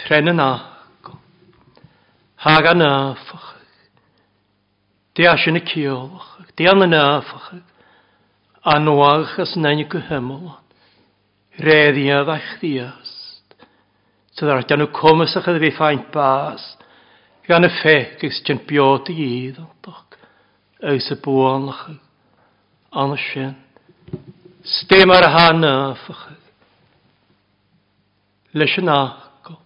Tren 0.01 0.31
yn 0.33 0.41
agol. 0.43 1.15
Hag 2.43 2.71
an 2.73 2.83
afach. 2.89 3.51
Di 5.15 5.29
asyn 5.31 5.61
y 5.61 5.63
ciolach. 5.71 6.36
Di 6.57 6.67
an 6.67 6.83
yn 6.89 6.97
afach 6.99 7.53
anwachas 8.66 9.53
nain 9.61 9.84
gyhymol, 9.89 10.55
reddiad 11.61 12.32
a 12.34 12.39
chdiast. 12.41 13.53
Sydd 14.36 14.49
ar 14.51 14.66
dan 14.68 14.84
y 14.88 14.88
comas 14.93 15.36
a 15.38 15.43
chyd 15.45 15.59
fi 15.61 15.70
ffaint 15.78 16.07
bas, 16.13 16.63
gan 17.47 17.68
y 17.68 17.70
ffec 17.76 18.26
ys 18.26 18.41
ti'n 18.47 18.63
biod 18.68 19.11
i 19.13 19.20
gyd 19.45 19.61
yn 19.61 19.70
dog, 19.86 20.18
ys 20.93 21.11
y 21.13 21.18
bwan 21.24 21.70
lach, 21.70 21.86
an 23.03 23.13
y 23.16 23.22
sien, 23.28 23.53
stym 24.80 25.13
ar 25.13 25.30
hana 25.36 25.76
ffachyd. 26.01 26.41
Leis 28.55 28.74
yn 28.82 28.88
ago, 28.89 29.59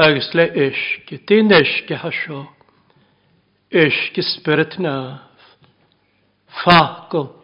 agos 0.00 0.32
le 0.38 0.48
ysgi, 0.68 1.20
dyn 1.28 1.52
ysgi 1.58 1.98
hasio, 1.98 2.44
ysgi 3.84 4.22
spirit 4.32 4.76
naf, 4.84 5.26
ffacol, 6.62 7.34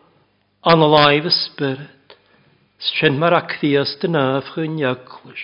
an 0.67 0.81
a 0.81 0.87
laiv 0.87 1.27
spirit, 1.31 2.15
sin 2.81 3.19
mar 3.21 3.35
acthias 3.37 3.91
dyn 4.01 4.17
af 4.17 4.47
chyn 4.55 4.79
iaglwys, 4.81 5.43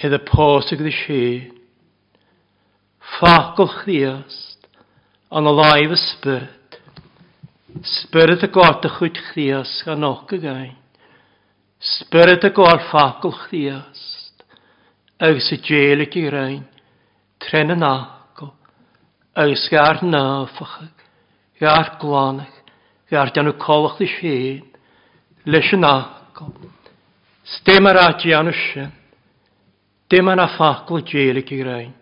hedd 0.00 0.12
y 0.12 0.18
posig 0.28 0.82
ddi 0.84 0.90
sin, 0.92 1.54
ffacol 3.14 3.70
chdiast, 3.78 4.68
an 5.32 5.48
a 5.48 5.54
laiv 5.56 5.94
spirit, 6.02 6.76
spirit 7.96 8.44
y 8.44 8.50
gort 8.58 8.84
y 8.84 8.92
chwyd 8.98 9.22
chdiast 9.30 9.86
gan 9.88 10.04
och 10.10 10.36
y 10.36 10.42
gain, 10.44 10.76
spirit 11.96 12.44
y 12.44 12.52
gort 12.60 12.84
ffacol 12.90 13.32
chdiast, 13.46 14.44
agos 15.16 15.48
y 15.56 15.60
gelig 15.64 16.18
i 16.20 16.26
rain, 16.36 16.60
tren 17.40 17.72
yn 17.72 17.88
agol, 17.88 18.52
gael 19.36 19.56
gair 19.72 20.04
nafachag, 20.04 21.08
gael 21.56 21.88
glanach, 22.04 22.55
gardian 23.10 23.46
nhw 23.46 23.54
colwch 23.62 23.98
di 24.02 24.06
si, 24.12 24.32
leis 25.46 25.68
yn 25.76 25.86
agol. 25.88 26.54
Stem 27.56 27.86
ar 27.86 27.98
adi 28.02 28.32
anu 28.34 28.50
si, 28.52 28.82
dim 30.10 30.30
ar 30.32 30.42
a 30.42 30.46
ffacl 30.56 30.98
gelig 31.06 31.52
i 31.54 31.60
grain, 31.60 31.92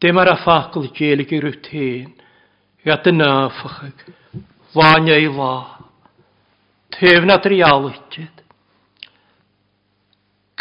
dim 0.00 0.20
ar 0.22 0.30
a 0.36 0.36
ffacl 0.44 0.86
gelig 0.94 1.32
i 1.34 1.40
rwtyn, 1.42 2.12
gad 2.86 3.10
yn 3.10 3.24
afachag, 3.26 4.04
fanya 4.74 5.18
i 5.18 5.26
la, 5.34 5.52
tefna 6.94 7.40
drialwyd, 7.44 8.20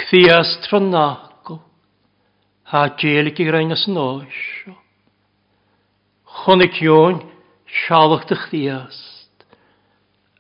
cthias 0.02 0.56
tronagol, 0.66 1.62
ha 2.74 2.88
gelig 3.04 3.38
i 3.38 3.52
grain 3.52 3.72
as 3.78 3.86
nosio. 3.88 4.74
Chwnig 6.44 6.80
iwn, 6.88 7.20
sialwch 7.86 8.26
dy 8.32 8.40
chdias 8.48 9.04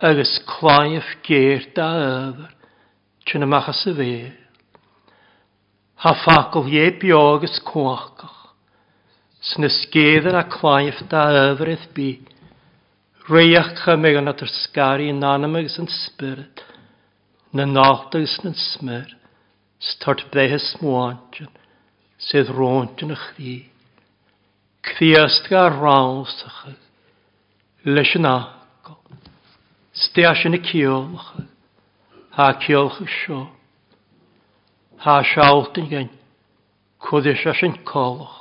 agus 0.01 0.39
chláimh 0.45 1.15
géir 1.23 1.69
dá 1.75 1.93
öfar 1.93 2.55
tuna 3.25 3.45
macha 3.45 3.73
sa 3.73 3.91
bhé. 3.93 4.33
Tá 6.01 6.13
facail 6.23 6.65
hé 6.73 6.89
beágus 6.99 7.59
cuachach, 7.63 8.53
sna 9.51 9.69
scéan 9.69 10.35
a 10.35 10.43
chláimh 10.43 10.89
eith 11.05 11.87
bi, 11.93 12.19
reiach 13.29 13.77
réochcha 13.77 13.95
mé 13.99 14.15
an 14.17 14.27
atar 14.27 14.99
yn 14.99 15.21
anam 15.23 15.29
anamagus 15.33 15.79
yn 15.79 15.87
spirit, 15.87 16.63
na 17.53 17.65
nalt 17.65 18.15
yn 18.15 18.27
smyr, 18.27 19.09
stort 19.79 20.21
start 20.25 20.53
ys 20.53 20.73
mwantion, 20.81 21.47
sydd 22.17 22.47
róintin 22.49 23.11
a 23.13 23.17
chrí. 23.19 23.69
Cfiast 24.83 25.45
ga'r 25.47 25.71
rawsach, 25.79 26.75
leis 27.85 28.11
yn 28.19 28.25
ach, 28.27 28.62
Steas 30.03 30.41
yn 30.45 30.57
y 30.57 30.59
ciolch. 30.67 31.27
Ha 32.35 32.47
ciolch 32.63 32.97
y 33.03 33.05
sio. 33.13 33.37
Ha 35.03 35.19
siawlt 35.29 35.77
yn 35.81 35.89
gen. 35.91 36.09
Cwddys 37.05 37.43
as 37.51 37.61
yn 37.67 37.75
colch. 37.87 38.39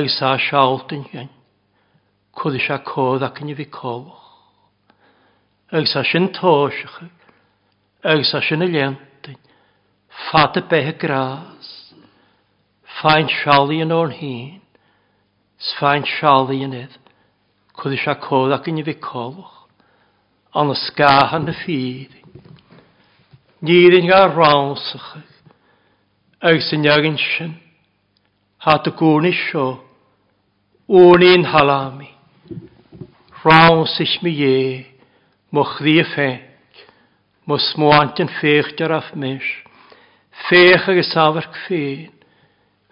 Ys 0.00 0.18
ha 0.24 0.34
siawlt 0.48 0.92
yn 0.96 1.04
gen. 1.12 1.28
Cwddys 2.40 2.66
a 2.76 2.80
codd 2.88 3.24
ac 3.26 3.40
yn 3.44 3.52
i 3.54 3.56
fi 3.60 3.66
colch. 3.72 4.18
Ys 5.80 5.94
as 6.00 6.12
yn 6.20 6.30
tosach. 6.38 6.98
Ys 8.14 8.32
as 8.40 8.50
yn 8.56 8.66
y 8.66 8.70
lentyn. 8.74 9.38
Fat 10.28 10.58
y 10.62 10.66
beth 10.72 10.92
y 10.96 10.96
gras. 11.06 11.70
Fain 13.00 13.30
siali 13.40 13.78
yn 13.86 13.94
o'n 13.96 14.16
hun. 14.20 14.56
Sfain 15.70 16.04
siali 16.18 16.60
yn 16.66 16.76
edd. 16.84 16.98
Cwyd 17.80 17.94
eisiau 17.96 18.16
cod 18.24 18.52
ac 18.54 18.66
yn 18.70 18.80
i 18.82 18.82
fi 18.84 18.92
colwch. 19.04 19.54
An 20.60 20.72
y 20.72 20.76
sgahan 20.76 21.48
y 21.48 21.54
ffyd. 21.62 22.16
Nid 23.64 23.96
yn 23.98 24.08
gael 24.10 24.34
rawnsach. 24.36 25.06
Ac 26.50 26.60
sy'n 26.66 26.84
iawn 26.90 27.08
yn 27.14 27.16
sy'n. 27.22 27.54
Hat 28.66 28.90
y 28.92 28.92
gwn 29.00 29.30
i 29.30 29.32
sio. 29.46 29.64
Wn 30.92 31.24
i'n 31.30 31.48
halami. 31.54 32.10
Rawnsach 33.46 34.18
mi 34.26 34.34
ie. 34.50 34.60
Mwch 35.54 35.78
ddi 35.80 35.96
y 36.04 36.06
ffenc. 36.12 36.84
Mo 37.48 37.56
smwant 37.70 38.20
yn 38.22 38.28
ffeich 38.36 38.74
dyr 38.78 38.92
af 39.00 39.14
mis. 39.16 39.48
Ffeich 40.44 40.84
ag 40.92 41.00
y 41.00 41.08
safar 41.14 41.48
cfyn. 41.64 42.10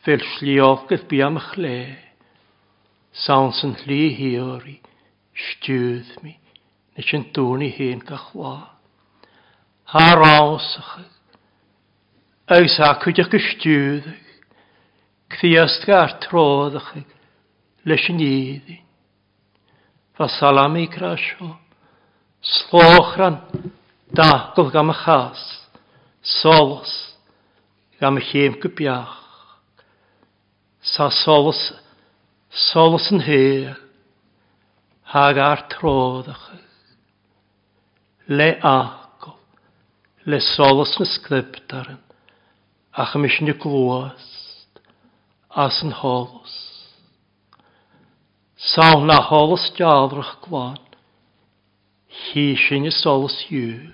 Fel 0.06 0.24
lliogydd 0.32 1.04
biam 1.12 1.36
ych 1.44 1.52
le. 1.60 1.76
Sans 3.26 3.56
yn 3.66 3.72
llu 3.82 3.96
hiori, 4.14 4.76
stiwdd 5.44 6.10
mi, 6.22 6.36
nes 6.94 7.08
yn 7.16 7.24
dŵn 7.34 7.64
i 7.66 7.70
hen 7.74 8.02
ga 8.06 8.18
chwa. 8.28 8.52
Har 9.92 10.22
awsach, 10.26 10.92
ys 12.60 12.76
acwydach 12.88 13.34
y 13.34 13.40
stiwddach, 13.48 14.36
cthiast 15.34 15.86
ga'r 15.90 16.14
troddach, 16.26 16.92
leis 17.88 18.04
yn 18.14 18.22
iddyn. 18.22 18.84
Fa 20.16 20.30
salam 20.36 20.78
i 20.78 20.86
grasio, 20.94 21.50
slochran, 22.54 23.40
dagol 24.18 24.70
gam 24.76 24.94
y 24.94 24.98
chas, 25.02 25.42
solos, 26.38 26.94
gam 27.98 28.22
y 28.22 28.24
chym 28.30 28.62
gybiach. 28.62 29.18
Sa 30.94 31.10
solos 31.10 31.58
ysgrifennu, 31.66 31.86
solas 32.52 33.08
yn 33.12 33.20
hyr, 33.22 33.74
hag 35.12 35.36
ar 35.40 35.60
trodach, 35.72 36.46
le 38.26 38.48
agol, 38.62 39.36
le 40.26 40.40
solas 40.54 40.94
yn 41.00 41.08
sgriptaren, 41.16 42.00
ach 42.92 43.12
ym 43.18 43.28
eisiau 43.28 43.54
glwast, 43.64 44.80
as 45.56 45.82
yn 45.84 45.92
holos. 46.00 46.56
Sawl 48.72 49.04
na 49.06 49.20
holos 49.28 49.68
diafrach 49.76 50.32
gwan, 50.44 50.80
hi 52.32 52.52
sy'n 52.58 52.88
y 52.88 52.92
solas 52.96 53.36
yw'r. 53.52 53.92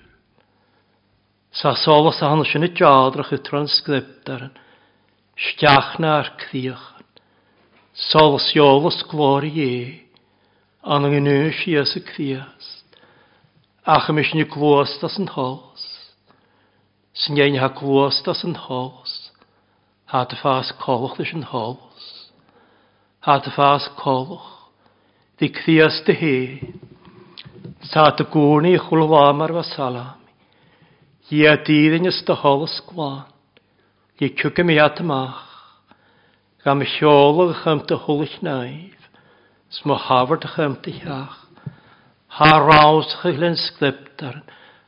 Sa 1.55 1.75
solos 1.79 2.17
a 2.25 2.31
hann 2.31 2.41
sy'n 2.49 2.65
y 2.67 2.71
diafrach 2.75 3.29
y 3.35 3.39
transgriptaren, 3.45 4.55
stiach 5.39 5.95
na'r 6.01 6.33
criach, 6.41 6.94
Salsjolus 7.95 9.03
glorie, 9.09 10.03
anangenös 10.83 11.55
Jesu 11.67 11.99
Christ, 12.03 12.85
achemisch 13.87 14.35
ni 14.35 14.43
kloos 14.45 14.97
das 15.01 15.15
en 15.19 15.29
hals, 15.31 15.83
snjein 17.23 17.55
ha 17.61 17.69
kloos 17.71 18.19
das 18.25 18.43
en 18.43 18.57
hals, 18.65 19.13
ha 20.11 20.25
te 20.27 20.35
faas 20.35 20.73
kolch 20.83 21.15
des 21.17 21.31
en 21.39 21.45
hals, 21.53 22.03
ha 23.23 23.39
te 23.39 23.47
faas 23.55 23.87
kolch, 24.03 24.43
di 25.39 25.47
Christ 25.47 26.03
de 26.07 26.13
he, 26.19 26.37
sa 27.95 28.09
te 28.11 28.27
goorni 28.33 28.75
chulwamar 28.77 29.53
wa 29.55 29.63
salami, 29.71 30.33
je 31.31 31.47
a 31.47 31.55
dierin 31.63 32.11
is 32.11 32.19
de 32.27 32.35
hals 32.43 32.75
klaan, 32.89 33.23
je 34.19 34.27
kukke 34.35 34.67
me 34.67 34.75
at 34.83 34.99
maach, 35.01 35.45
Ga 36.65 36.73
me 36.77 36.85
seolach 36.89 37.57
chymta 37.63 37.93
hwlych 38.07 38.31
naif, 38.45 39.03
smo 39.75 39.93
hafart 40.05 40.45
chymta 40.53 40.89
hiach, 40.99 41.35
ha 42.39 42.47
raws 42.61 43.11
chylyn 43.21 43.53
sgliptar, 43.63 44.39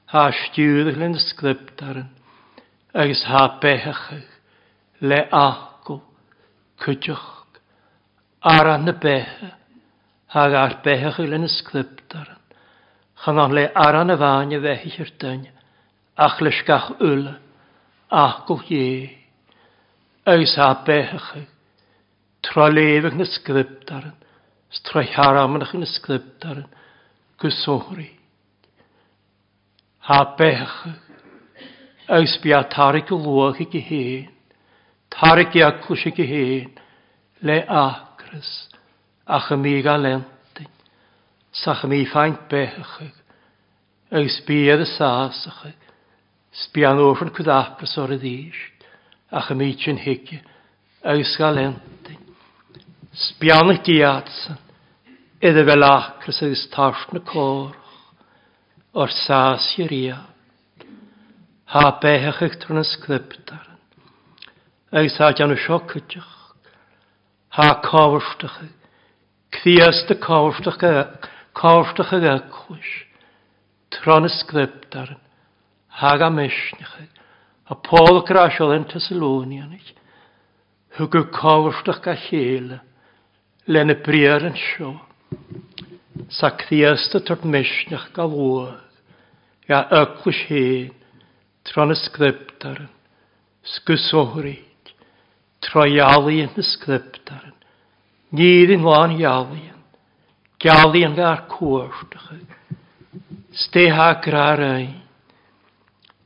ha 0.09 0.23
stiwyd 0.39 0.89
chylyn 0.95 1.13
sgliptar, 1.25 1.99
agos 3.03 3.19
ha 3.29 3.43
bechach, 3.65 4.07
le 5.11 5.19
acw, 5.41 5.99
cydioch, 6.81 7.27
ar 8.55 8.69
an 8.73 8.89
y 8.89 8.95
behe, 9.05 9.49
hag 10.33 10.57
ar 10.63 10.73
behe 10.87 11.11
chwyl 11.19 11.35
yn 11.37 11.45
ysglybdar, 11.49 12.31
chan 13.23 13.43
on 13.43 13.53
le 13.57 13.67
ar 13.85 13.99
an 14.01 14.15
y 14.15 14.15
fain 14.23 14.55
y 14.57 14.59
fehi 14.65 14.95
i'r 15.05 15.11
dyn, 15.25 15.45
ach 16.27 16.41
lysgach 16.41 16.89
yl, 17.11 17.27
ach 18.25 18.49
ie, 18.79 19.13
eis 20.33 20.57
ha 20.63 20.71
behe 20.89 21.21
chwyl, 21.27 21.45
yn 22.47 22.47
ysgrif 22.47 22.47
Trolefig 22.53 23.15
na 23.19 23.25
sgriptaran. 23.25 24.13
Stracharamnach 24.71 25.73
na 25.75 25.85
sgriptaran. 25.85 26.67
Gysori. 27.39 28.11
Ha 30.07 30.23
bech. 30.35 30.85
bi 32.43 32.51
a 32.53 32.61
tarig 32.63 33.11
lwag 33.11 33.59
i 33.73 33.79
hyn. 33.81 34.29
Tarig 35.11 35.55
i 35.55 35.59
aclwys 35.63 36.05
i 36.05 36.09
hyn. 36.11 36.71
Le 37.41 37.65
acrys. 37.67 38.51
Ach 39.27 39.51
ymig 39.51 39.85
a 39.87 39.97
lentyn. 39.97 40.67
Sach 41.51 41.83
mi 41.85 42.05
ffaint 42.05 42.47
bech. 42.49 43.01
Eus 44.11 44.39
bia 44.47 44.77
dy 44.79 44.85
sasach. 44.87 45.65
Sbian 46.57 46.97
ofyn 47.03 47.29
cwdapus 47.37 47.97
o'r 48.01 48.15
y 48.17 48.17
ddysg. 48.23 48.81
Ach 49.35 49.51
ymig 49.53 49.83
yn 49.91 49.99
higio. 50.01 50.39
Eus 51.05 51.35
lentyn. 51.39 52.23
Sbianach 53.17 53.79
diatsan, 53.81 54.59
iddo 55.41 55.61
fel 55.65 55.85
acras 55.89 56.37
agos 56.45 56.61
tarf 56.69 56.99
na 57.09 57.17
corch, 57.25 57.95
o'r 58.93 59.09
sas 59.09 59.65
i'r 59.81 59.93
ia. 59.95 60.17
Ha 61.73 61.81
bechach 62.03 62.43
eich 62.45 62.59
trwy'n 62.61 62.83
ysglyptar, 62.83 63.63
agos 64.93 65.17
ha 65.23 65.31
dian 65.39 65.55
o 65.55 65.57
siocydioch, 65.57 66.35
ha 67.57 67.71
cofrstach, 67.89 68.59
cthias 69.57 70.03
dy 70.11 70.19
cofrstach 70.21 70.85
cofrstach 71.57 72.13
ag 72.21 72.29
acwys, 72.35 72.91
tron 73.97 74.29
ysglyptar, 74.29 75.15
hag 76.03 76.21
am 76.27 76.37
eisnach, 76.45 76.93
a 77.65 77.73
Paul 77.73 78.21
Grasiol 78.29 78.75
yn 78.77 78.85
Thessalonianich, 78.93 79.89
hwg 81.01 81.17
o 81.25 81.31
cofrstach 81.33 82.11
a 82.13 82.13
chéle, 82.29 82.83
lenne 83.67 83.95
prier 84.03 84.45
yn 84.47 84.55
sio. 84.57 84.93
Sa 86.33 86.49
criasta 86.59 87.19
tort 87.21 87.43
misnach 87.47 88.07
gal 88.15 88.31
o. 88.33 88.49
Ja 89.67 89.81
öklus 89.91 90.39
hen, 90.47 90.93
tron 91.67 91.91
y 91.91 91.95
sgriptaren, 91.99 92.87
sgwsohrig, 93.67 94.93
troi 95.61 95.91
alien 96.03 96.53
y 96.57 96.63
sgriptaren, 96.63 97.51
Nýðin 98.31 98.81
lan 98.87 99.13
jálíðin, 99.19 99.81
gjálíðin 100.63 101.13
þar 101.19 101.43
kórstuðu, 101.51 102.39
steha 103.59 104.07
grar 104.23 104.59
ein, 104.65 104.97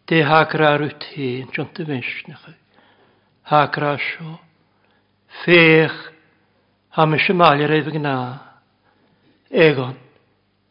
deha 0.10 0.40
grar 0.54 0.82
ut 0.88 1.06
hén, 1.16 1.50
sjóntu 1.54 1.86
vinsnuðu, 1.90 2.56
ha 3.52 3.64
grar 3.76 4.02
fech 5.44 6.00
Ha 6.96 7.06
mis 7.08 7.24
y 7.32 7.34
mal 7.40 7.62
yr 7.64 7.72
eifig 7.72 7.96
Egon, 9.52 9.96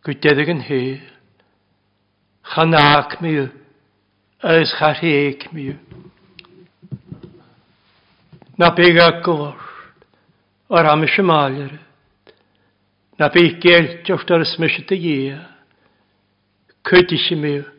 gwydedig 0.05 0.51
yn 0.53 0.61
hyr. 0.67 0.99
Chanaac 2.53 3.15
mi 3.25 3.31
yw. 3.41 3.47
Ys 4.53 4.73
charheg 4.77 5.47
mi 5.55 5.65
yw. 5.73 5.79
Na 8.61 8.69
byg 8.77 9.01
a 9.01 9.07
gwrs. 9.25 9.69
O'r 10.71 10.89
ha 10.91 10.95
mis 11.01 11.17
y 11.21 11.25
mal 11.25 11.57
yr. 11.67 11.73
Na 13.21 13.29
byg 13.33 13.57
gael 13.65 13.87
geltiocht 13.89 14.33
ar 14.37 14.45
ysmysid 14.45 14.93
y 14.97 15.01
ie. 15.15 15.39
Cydych 16.89 17.31
i 17.33 17.39
mi 17.41 17.55
yw. 17.63 17.71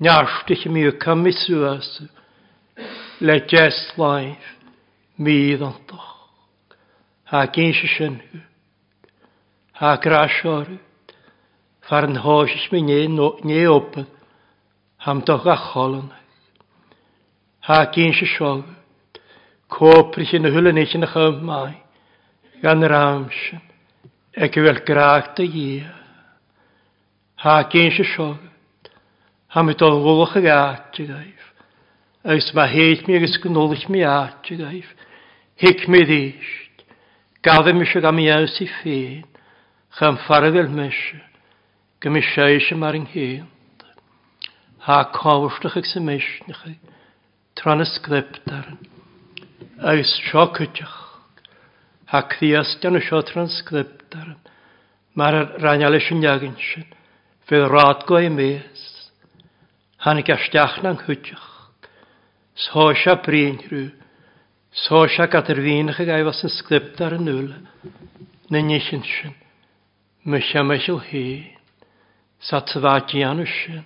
Nyarft 0.00 0.52
i 0.56 0.58
mi 0.72 0.86
yw 0.88 0.96
camisw 1.04 1.60
as. 1.74 1.90
Le 3.20 3.36
jes 3.52 3.82
laif. 4.00 4.48
Mi 5.20 5.38
ddantoch 5.60 6.06
ha 7.30 7.44
geinsischen, 7.46 8.18
ha 9.78 9.96
grashor, 9.96 10.66
farn 11.86 12.16
hosis 12.16 12.64
mi 12.72 12.80
ne 12.82 13.06
no 13.08 13.38
ne 13.44 13.66
op, 13.70 13.94
ham 14.98 15.20
doch 15.22 15.44
achollen. 15.46 16.10
Ha 17.66 17.84
geinsischol, 17.94 18.64
koprich 19.70 20.34
in 20.34 20.44
hulle 20.52 20.72
nich 20.72 20.94
in 20.94 21.06
gem 21.12 21.44
mai, 21.46 21.74
gan 22.64 22.82
raamschen, 22.82 23.62
ek 24.34 24.56
wil 24.58 24.80
graagte 24.90 25.46
je. 25.46 25.84
Ha 27.44 27.62
geinsischol, 27.70 28.34
ham 29.54 29.70
it 29.70 29.82
al 29.82 30.02
wolig 30.02 30.34
gaatje 30.48 31.06
geif. 31.12 31.46
Eus 32.26 32.50
ma 32.56 32.66
heit 32.74 33.06
mi 33.06 33.22
gus 33.22 33.38
gnolig 33.44 33.86
mi 33.88 34.02
aatje 34.02 34.58
geif. 34.64 34.90
Hik 35.62 35.86
mi 35.88 36.02
dish. 36.10 36.50
Gaffi 37.42 37.72
mysio 37.72 38.04
am 38.04 38.18
iaws 38.20 38.58
i 38.60 38.66
ffyn, 38.68 39.22
chym 39.96 40.16
ffarfel 40.26 40.66
mysio, 40.76 41.16
gymys 42.04 42.28
eisio 42.44 42.76
mar 42.76 42.92
yng 42.98 43.06
nghynt. 43.08 43.84
Ha 44.84 44.98
cofwstach 45.16 45.78
ag 45.80 45.88
sy'n 45.88 46.04
mysnach, 46.04 46.60
tron 47.56 47.80
y 47.80 47.86
sgript 47.88 48.44
ar 48.52 48.66
yn. 48.74 48.82
Eis 49.88 50.12
sio 50.18 50.44
cydioch, 50.58 50.98
ha 52.12 52.20
cdiastion 52.34 53.00
y 53.00 53.02
sio 53.08 53.22
tron 53.30 53.48
sgript 53.56 54.18
ar 54.20 54.34
yn. 54.34 54.52
Mae'r 55.16 55.40
rhain 55.64 55.86
alys 55.88 56.10
yn 56.12 56.20
iagyn 56.26 56.52
sy'n, 56.60 56.84
fydd 57.48 57.70
rad 57.72 58.04
gwa 58.10 58.20
i 58.26 58.28
mes. 58.36 58.84
Han 60.04 60.20
i 60.20 60.26
gastiach 60.28 60.76
na'n 60.84 61.00
hwydioch, 61.06 61.48
eisiau 62.68 63.24
brin 63.24 63.56
rhyw, 63.64 63.88
Sóise 64.72 65.26
gatar 65.26 65.56
bhíonacha 65.66 66.04
gaibhas 66.06 66.44
an 66.46 66.50
script 66.56 67.00
ar 67.02 67.14
an 67.14 67.24
nula 67.26 67.56
na 68.52 68.58
nísin 68.62 69.02
sin, 69.02 69.32
mu 70.28 70.38
se 70.48 70.58
meisiil 70.62 71.00
hé, 71.10 71.24
sa 72.38 72.60
tsaváti 72.60 73.24
anu 73.26 73.44
sin, 73.50 73.82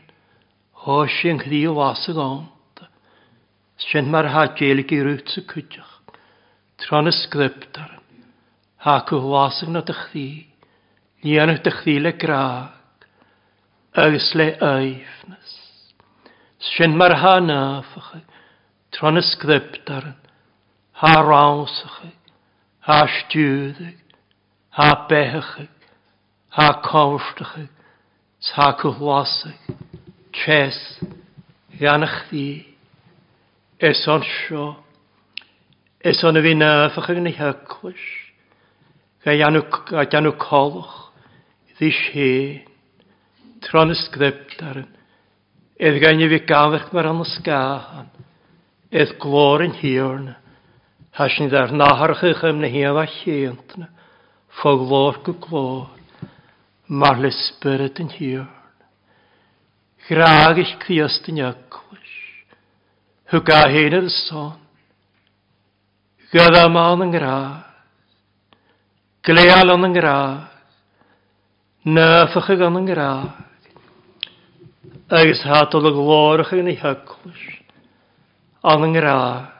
hó 0.84 1.06
sin 1.08 1.38
chlí 1.40 1.62
bhása 1.72 2.12
gánta, 2.18 2.88
sin 3.78 4.10
mar 4.12 4.26
há 4.34 4.44
gélik 4.58 4.92
i 4.92 5.00
rút 5.00 5.24
sa 5.32 5.40
cúteach, 5.40 5.94
tron 6.76 7.08
a 7.08 7.12
script 7.12 7.78
ar 7.80 7.88
an, 7.96 8.04
há 8.84 8.98
go 9.08 9.22
bhása 9.24 9.64
na 9.72 9.80
da 9.80 9.94
chlí, 10.02 10.28
líanach 11.24 11.62
da 11.64 11.70
chlí 11.80 11.96
le 11.98 12.12
gráag, 12.12 12.76
agus 14.04 14.34
le 14.34 14.52
aifnas, 14.60 15.50
sin 16.74 16.92
mar 16.92 17.16
há 17.24 17.38
náfacha, 17.40 18.20
tron 18.92 19.16
a 19.16 19.22
script 19.22 19.88
ar 19.88 20.12
ha 20.94 21.10
ransachig, 21.26 22.12
ha 22.86 22.96
stiúdig, 23.10 23.96
ha 24.76 24.88
bechachig, 25.08 25.68
ha 26.54 26.68
comstachig, 26.88 27.68
ta 28.46 28.68
cwhlasig, 28.78 29.58
ches, 30.32 30.78
ganach 31.80 32.18
ddi, 32.30 32.46
eson 33.90 34.22
sio, 34.28 34.68
eson 36.06 36.38
y 36.38 36.44
fi 36.46 36.52
nefach 36.62 37.10
yn 37.14 37.26
ei 37.26 37.34
hyglwys, 37.40 38.04
gai 39.26 39.40
anw 39.50 40.32
colwch, 40.46 40.94
ddys 41.80 42.00
he, 42.14 42.28
tron 43.66 43.90
y 43.90 43.98
sgript 44.04 44.62
yn, 44.62 44.86
edd 45.82 45.98
gan 46.04 46.22
i 46.22 46.30
fi 46.36 46.42
gafach 46.54 46.86
mae'r 46.94 47.10
anlysgahan, 47.16 48.12
edd 48.94 49.18
glor 49.26 49.66
yn 49.66 49.74
hirna, 49.82 50.38
Hasni 51.14 51.48
dar 51.48 51.68
náharcha 51.70 52.34
chum 52.40 52.58
na 52.60 52.66
hiamh 52.66 53.06
chéantna, 53.06 53.86
foglór 54.62 55.22
go 55.22 55.32
glór, 55.32 55.86
mar 56.88 57.14
le 57.22 57.30
spirit 57.30 58.00
yn 58.02 58.08
hiorn. 58.16 58.48
Graagis 60.08 60.72
criast 60.82 61.28
yn 61.30 61.38
yglis, 61.38 62.16
hwg 63.30 63.52
a 63.54 63.60
hyn 63.70 63.94
yr 64.00 64.08
son, 64.10 64.56
gada 66.34 66.64
man 66.74 67.06
yn 67.06 67.14
graag, 67.14 67.62
gleal 69.24 69.70
yn 69.78 69.94
graag, 70.00 70.42
nefach 71.94 72.50
yn 72.58 72.90
graag, 72.90 73.38
agos 75.14 75.46
hatol 75.46 75.92
y 75.94 75.94
glorach 75.94 76.50
yn 76.58 76.74
ei 76.74 76.80
hyglis, 76.82 77.46
yn 78.74 78.90
graag, 78.98 79.53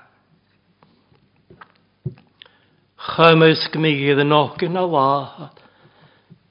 Chymysg 3.05 3.75
mi 3.77 3.91
gydd 4.01 4.23
yn 4.23 4.33
ogyn 4.33 4.79
a 4.81 4.83
lahad, 4.93 5.59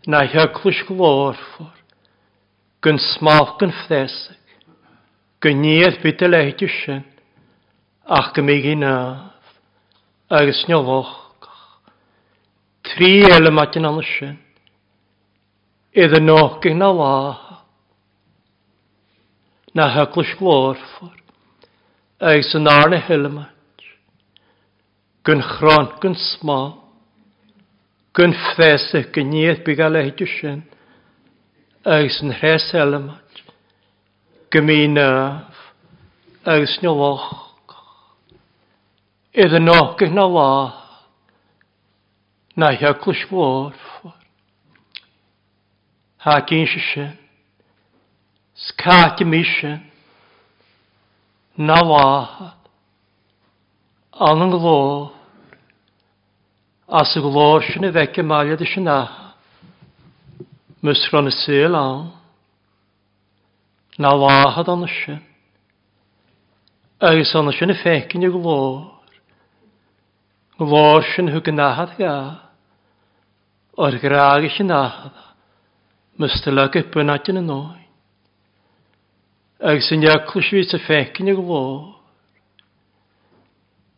na 0.05 0.19
hyglwys 0.29 0.83
glorfor, 0.85 1.71
gyn 2.85 2.99
smalch 3.01 3.63
yn 3.65 3.73
ffdesig, 3.73 4.59
gyn 5.41 5.57
niedd 5.63 5.97
byd 6.03 6.21
y 6.27 6.29
leidw 6.29 6.69
sy'n, 6.69 7.01
ach 8.19 8.29
gymig 8.37 8.67
i 8.69 8.75
naf, 8.83 9.55
agos 10.39 10.59
niolochgach. 10.69 11.63
Tri 12.91 13.11
elemat 13.33 13.79
yn 13.81 13.89
anna 13.89 14.03
sy'n, 14.11 14.37
idd 16.05 16.19
yn 16.21 16.35
ogyn 16.37 16.85
a 16.85 16.91
lahad, 17.01 17.63
na 19.73 19.89
hyglwys 19.97 20.37
glorfor, 20.37 21.17
agos 22.21 22.53
yn 22.61 22.69
arna 22.77 23.01
hylemat, 23.09 23.52
gyn 25.23 25.39
chron 25.41 25.85
gyn 26.03 26.13
sma, 26.19 26.57
gyn 28.17 28.33
ffresach 28.35 29.07
gyn 29.15 29.29
niaeth 29.31 29.61
byg 29.65 29.79
a 29.79 29.85
leidw 29.89 30.25
sy'n, 30.27 30.57
agos 31.93 32.17
yn 32.25 32.33
hres 32.39 32.65
elamad, 32.75 33.39
gymyn 34.51 34.99
af, 35.03 35.61
agos 36.53 36.73
yn 36.81 36.89
oloch, 36.91 37.27
iddyn 39.45 39.63
nhw 39.69 39.77
gyn 40.01 40.11
na 40.19 40.25
la, 40.35 40.49
na 42.59 42.73
hiaglwys 42.81 43.21
fwrf, 43.31 43.87
ha 46.27 46.33
gyn 46.51 46.67
sy'n, 46.73 47.15
skat 48.67 49.23
mission, 49.25 49.79
na 51.57 51.79
la, 51.93 52.03
an 54.19 54.49
gló 54.51 55.11
as 56.87 57.15
y 57.17 57.19
glóisina 57.21 57.89
bheice 57.91 58.21
maiad 58.21 58.61
is 58.61 58.69
sin 58.73 58.83
nath, 58.85 59.15
mus 60.83 61.01
ran 61.11 61.25
na 61.25 61.31
síl 61.31 61.73
an, 61.73 62.13
na 63.97 64.13
láhad 64.13 64.67
an 64.69 64.85
sin, 64.87 65.17
agus 67.01 67.33
an 67.33 67.51
sin 67.57 67.69
na 67.69 67.73
fécin 67.73 68.21
i 68.21 68.29
glór, 68.29 68.83
glóisin 70.61 71.33
thu 71.33 71.41
gnahad 71.51 71.97
ga, 71.97 72.13
o'r 73.81 73.97
graag 73.97 74.45
is 74.45 74.53
sin 74.57 74.69
nath, 74.69 75.09
mus 76.19 76.37
te 76.45 76.53
le 76.53 76.67
gybunaid 76.73 77.33
yn 77.33 77.41
y 77.41 77.45
noen, 77.49 77.79
agus 79.57 79.89
yn 79.91 80.05
iaclwys 80.05 80.53
fi 80.53 80.67
te 80.73 80.83
fécin 80.85 81.33
i 81.33 81.33
glór, 81.39 81.81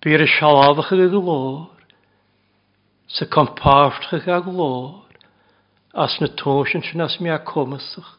Byr 0.05 0.21
y 0.21 0.25
sialafach 0.29 0.91
go 0.93 1.07
glór 1.21 1.55
sa 3.09 3.25
compartach 3.25 4.27
a 4.29 4.35
glór 4.45 4.91
as 5.97 6.19
na 6.21 6.27
tôsyn 6.37 6.83
sy'n 6.85 7.01
as 7.01 7.15
mi 7.23 7.31
a 7.33 7.39
comasach, 7.41 8.11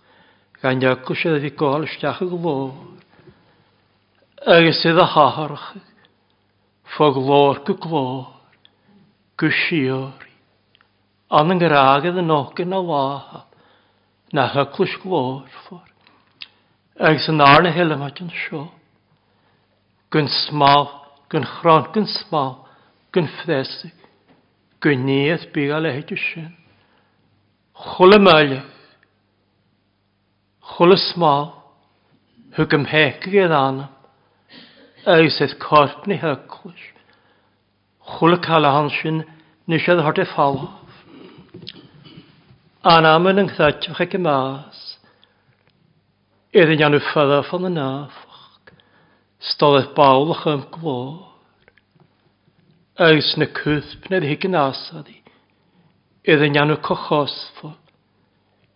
gan 0.59 0.83
iagw 0.83 1.15
sydd 1.21 1.37
fi 1.45 1.51
gol 1.61 1.87
ystach 1.87 2.19
y 2.27 2.27
glor. 2.33 2.73
Agus 4.57 4.81
sydd 4.83 4.99
a 4.99 5.07
haharach, 5.15 5.69
glór 6.99 7.63
go 7.63 7.63
gy 7.71 7.77
glor, 7.87 8.27
gysiori, 9.39 10.35
an 11.39 11.55
yn 11.55 11.63
gyragedd 11.63 12.19
yn 12.25 12.35
ogyn 12.41 12.75
a 12.75 12.83
waha, 12.89 13.45
na 14.35 14.49
hyglwys 14.59 14.99
glor 15.07 15.45
ffwr. 15.63 15.85
Agus 16.99 17.31
yn 17.31 17.47
arna 17.47 17.71
hylym 17.79 18.03
at 18.11 18.19
an 18.27 18.35
sio, 18.43 18.67
gyn 20.11 20.27
smal 20.51 20.96
gyn 21.33 21.45
chron 21.51 21.89
gyn 21.95 22.07
sma 22.13 22.43
gyn 23.15 23.27
ffresig 23.37 24.05
gyn 24.83 25.03
niaeth 25.09 25.47
byg 25.55 25.73
a 25.75 25.81
lehet 25.83 26.11
y 26.15 26.19
sin. 26.23 26.53
Chwle 27.87 28.19
maile 28.23 28.61
chwle 30.77 30.97
sma 31.07 31.33
hwg 32.59 32.77
ymhecig 32.79 33.35
i'r 33.43 33.55
anam 33.57 33.91
eis 35.17 35.41
eith 35.45 35.57
corp 35.63 36.07
ni 36.11 36.17
hyglwys. 36.23 36.87
Chwle 38.17 38.39
calahan 38.47 38.93
sin 39.01 39.23
nisiad 39.71 40.03
hort 40.07 40.23
e 40.23 40.29
ffalaf. 40.31 40.83
Anamyn 42.87 43.43
yng 43.43 43.49
nghydatioch 43.51 44.01
ag 44.05 44.15
y 44.15 44.21
mas. 44.23 44.83
Iddyn 46.57 46.79
nhw'n 46.81 47.01
ffyddo 47.11 47.41
ffyn 47.49 47.67
y 47.67 47.75
naf. 47.75 48.23
Stodd 49.47 49.93
o'ch 50.03 50.41
am 50.51 50.63
glór. 50.75 51.13
Agus 52.99 53.29
na 53.39 53.47
cwthp 53.59 54.09
na 54.11 54.19
ddig 54.21 54.43
yn 54.49 54.57
asad 54.61 55.07
i. 55.13 55.21
Idd 56.35 56.43
yn 56.49 56.57
cochos 56.59 56.81
cochosfo. 56.89 57.71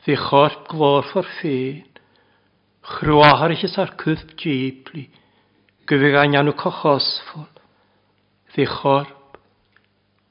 Fi 0.07 0.15
chorp 0.21 0.69
glór 0.71 1.09
for 1.11 1.27
ffein. 1.41 1.89
Chrwahar 2.87 3.57
eich 3.57 3.67
ar 3.83 3.91
cwthp 3.99 4.37
jibli. 4.39 5.09
Gyfig 5.91 6.15
a'n 6.23 6.39
cochos 6.55 6.61
cochosfo. 6.63 7.43
ddi 8.55 8.67
chorp 8.71 9.43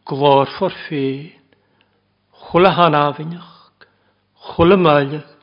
glór 0.08 0.48
for 0.56 0.72
ffein. 0.86 1.34
Chwla 2.48 2.78
hanafynach. 2.80 3.54
Chwla 4.54 4.80
maelach. 4.88 5.36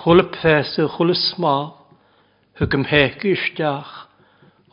Chwla 0.00 0.24
pesach. 0.40 0.96
Chwla 0.96 1.20
smal. 1.26 1.70
Hwg 2.56 2.72
ymheg 2.72 3.22
i 3.28 3.36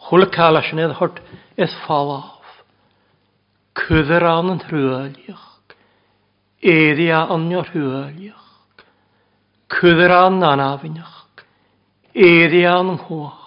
Chwle 0.04 0.28
calas 0.36 0.68
yn 0.76 0.82
edrych 0.84 0.98
hort 1.00 1.20
eith 1.64 1.74
falaf. 1.86 2.56
Cwdder 3.80 4.26
an 4.30 4.52
yn 4.54 4.60
rhywliach. 4.66 5.46
Eiddi 6.74 7.08
a 7.16 7.22
anio 7.34 7.62
rhywliach. 7.64 8.50
Cwdder 9.78 10.14
an 10.18 10.44
anafiniach. 10.50 11.46
Eiddi 12.16 12.66
an 12.74 12.92
yn 12.94 13.00
hwach. 13.06 13.40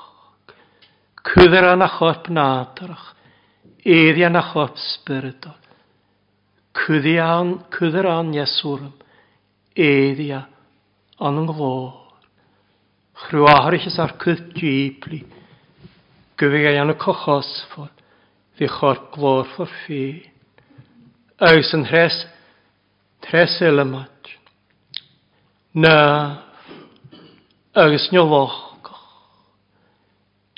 Cwdder 1.28 1.68
an 1.74 1.84
a 1.84 1.90
chop 1.98 2.32
nadarach. 2.32 3.04
Eiddi 3.84 4.24
an 4.30 4.40
a 4.40 4.42
chop 4.54 4.80
spiridol. 4.80 5.58
an, 7.26 7.52
cwdder 7.76 8.06
an 8.14 8.32
Ieswrm. 8.32 8.94
Eiddi 9.76 10.32
a 10.38 10.42
an 11.20 11.38
yn 11.42 11.50
glor. 11.52 12.04
ys 13.76 13.98
ar 14.06 14.16
cwyd 14.22 14.56
Gwfi 16.36 16.58
gael 16.60 16.82
yn 16.82 16.92
y 16.92 16.94
cochos 17.00 17.46
ffod, 17.70 18.00
fi 18.60 18.66
chor 18.68 18.98
glor 19.14 19.46
ffod 19.54 19.70
ffi. 19.74 20.00
Oes 21.48 21.70
yn 21.78 21.86
hres, 21.88 22.18
hres 23.24 23.54
elamad. 23.70 24.28
Na, 25.80 25.94
agos 27.84 28.10
nioloch. 28.12 28.58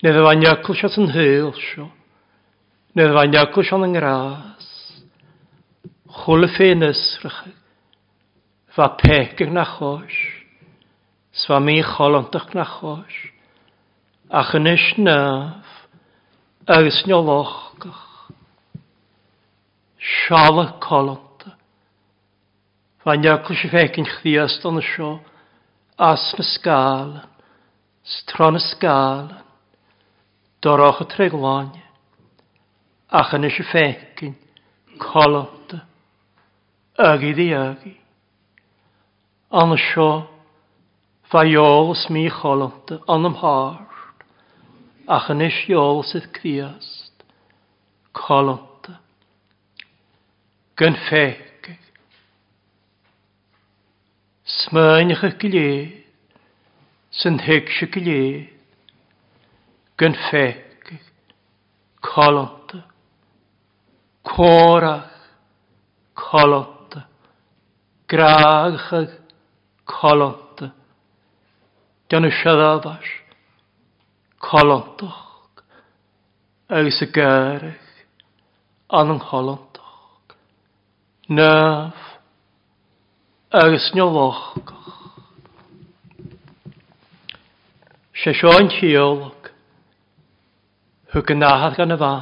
Nid 0.03 0.19
yfa 0.19 0.35
niacl 0.41 0.79
siat 0.79 0.99
yn 1.03 1.13
hyl 1.15 1.55
sio. 1.61 1.87
Nid 2.99 3.13
yfa 3.15 3.25
niacl 3.31 3.63
siat 3.67 3.87
yn 3.89 3.95
gras. 3.99 4.69
Chwl 6.21 6.47
y 6.51 6.53
ffein 6.57 6.87
ysrych. 6.91 7.39
Fa 8.79 8.91
pegig 8.99 9.55
na 9.55 9.67
chos. 9.77 10.21
Sfa 11.45 11.63
mi 11.63 11.79
cholondach 11.95 12.51
na 12.59 12.67
chos 12.67 13.23
yn 14.29 14.45
chynis 14.45 14.83
nef, 15.01 15.69
agus 16.69 16.99
niolochgach, 17.09 18.29
siala 20.05 20.67
colont. 20.85 21.47
Fa'n 23.01 23.25
iacl 23.25 23.57
chdi 23.57 24.35
ystod 24.37 24.75
yn 24.77 24.83
y 24.83 24.85
sio, 24.91 25.11
as 25.97 26.27
na 26.37 26.45
sgalan, 26.45 27.23
stron 28.05 28.61
y 28.61 28.63
sgalan, 28.69 29.31
doroch 30.61 31.01
y 31.01 31.09
treglaen, 31.09 31.73
a 33.09 33.25
chynis 33.33 33.57
si 33.57 33.65
fecyn 33.65 34.37
colonta, 35.01 35.85
agi 37.01 37.33
di 37.33 37.49
Yn 39.59 39.73
y 39.73 39.77
sio, 39.81 40.11
fa'n 41.33 41.49
iol 41.49 41.95
mi 42.13 42.27
colonta, 42.29 43.01
an 43.09 43.25
ymhar, 43.33 43.87
ach 45.17 45.31
yn 45.33 45.41
isiol 45.41 46.03
sydd 46.05 46.25
criast, 46.37 47.23
colonta, 48.17 48.99
gyn 50.81 50.97
smyn 51.01 51.39
smynch 54.59 55.25
y 55.25 55.31
gilydd, 55.47 55.95
sy'n 57.23 57.39
heg 57.47 57.73
sy 57.79 57.89
gilydd, 57.95 58.53
gyn 60.03 60.19
ffegig, 60.29 61.01
colonta, 62.05 62.83
corach, 64.29 65.23
colonta, 66.25 67.07
graag 68.13 68.77
colonta, 69.89 70.45
Dyna 72.09 72.31
siadafas. 72.33 73.09
Colontoch. 74.39 75.63
Agus 76.71 77.01
y 77.03 77.07
gyrch. 77.07 77.79
An 78.91 79.11
yng 79.13 79.19
Ngholontoch. 79.23 80.37
Nef. 81.33 82.05
Agus 83.53 83.91
nioloch. 83.97 84.43
Se 88.19 88.33
sio'n 88.37 88.71
tiolog. 88.75 89.51
Hw 91.13 91.23
gynnahad 91.29 91.77
gan 91.79 91.95
y 91.97 91.99
fa. 92.01 92.13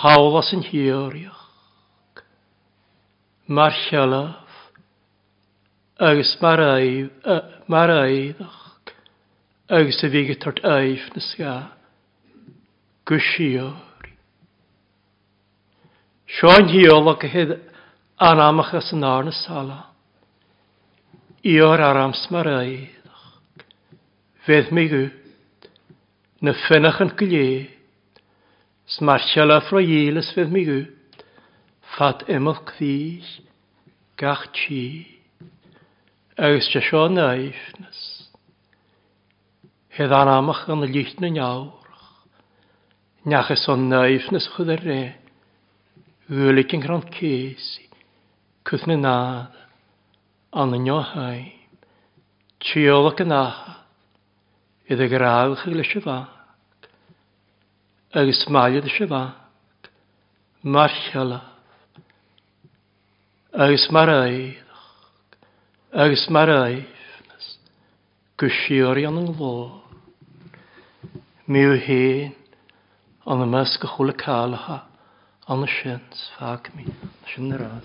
Hawlas 0.00 0.52
yn 0.56 0.62
hiorioch. 0.64 1.36
Mae'r 3.50 4.14
Agus 6.08 6.32
mae'r 6.40 7.98
agus 9.70 10.02
a 10.02 10.08
bhíige 10.10 10.34
tart 10.42 10.58
aif 10.66 11.02
na 11.14 11.20
sá 11.22 11.72
go 13.06 13.14
sióí. 13.14 13.70
Seáin 16.26 16.66
hiíola 16.74 17.14
go 17.14 17.28
anamach 18.18 18.74
as 18.74 18.90
san 18.90 18.98
ná 19.00 19.22
na 19.22 19.30
sala. 19.30 19.86
Íor 21.44 21.78
arams 21.78 22.26
mar 22.32 22.46
éadach. 22.46 23.24
Fedd 24.44 24.72
mi 24.72 24.88
go 24.88 25.06
na 26.42 26.52
ffynach 26.52 27.00
yn 27.06 27.14
gylé. 27.16 27.68
Smar 28.96 29.22
siala 29.32 29.60
fro 29.68 29.78
fedd 30.34 30.50
mi 30.50 30.64
go. 30.66 30.80
Fat 31.96 32.26
emol 32.28 32.58
cthís 32.74 33.38
gach 34.18 34.48
chi. 34.52 35.06
Agus 36.36 36.66
te 36.74 36.80
seo 36.82 37.06
naifnas. 37.08 38.19
Hedd 40.00 40.14
an 40.16 40.30
amach 40.32 40.62
yn 40.72 40.86
y 40.86 40.86
lliht 40.88 41.18
na 41.20 41.28
niawrach. 41.28 42.04
Niach 43.28 43.50
es 43.52 43.60
o'n 43.68 43.82
naif 43.90 44.30
nes 44.32 44.46
o'ch 44.48 44.60
ydy'r 44.62 44.80
re. 44.88 44.94
Wylig 46.32 46.72
yn 46.72 46.80
gran 46.86 47.02
cesi. 47.12 47.84
Cwth 48.64 48.86
na 48.88 48.96
nad. 49.02 49.52
An 50.56 50.72
yn 50.78 50.88
hain. 50.88 51.50
Tiol 52.64 53.10
Tiolach 53.12 53.20
yn 53.26 53.36
aha. 53.42 53.76
Iddo 54.88 55.06
graddach 55.12 55.66
ag 55.68 55.74
leis 55.76 55.92
y 55.92 56.00
Ag 56.00 58.24
ysmael 58.32 58.56
maelid 58.56 58.88
ys 58.88 59.04
y 59.04 59.06
fag. 59.12 59.84
Mar 60.64 60.88
llalaf. 61.10 61.44
Ag 63.52 63.76
ysmael 63.76 64.08
aeddach. 64.16 65.92
Ag 65.92 66.16
ysmael 66.16 66.48
aeifnas. 66.56 67.52
Gwsiori 68.40 69.04
an 69.04 69.20
yng 69.20 69.34
nghlor 69.36 69.79
míú 71.50 71.74
héin 71.74 72.34
an 73.26 73.40
na 73.42 73.46
mes 73.46 73.72
go 73.82 73.88
chola 73.90 74.12
cálacha 74.14 74.86
an 75.50 75.66
sin 75.66 76.00
fáach 76.38 76.70
mí 76.76 76.84
sin 77.26 77.48
narás. 77.48 77.82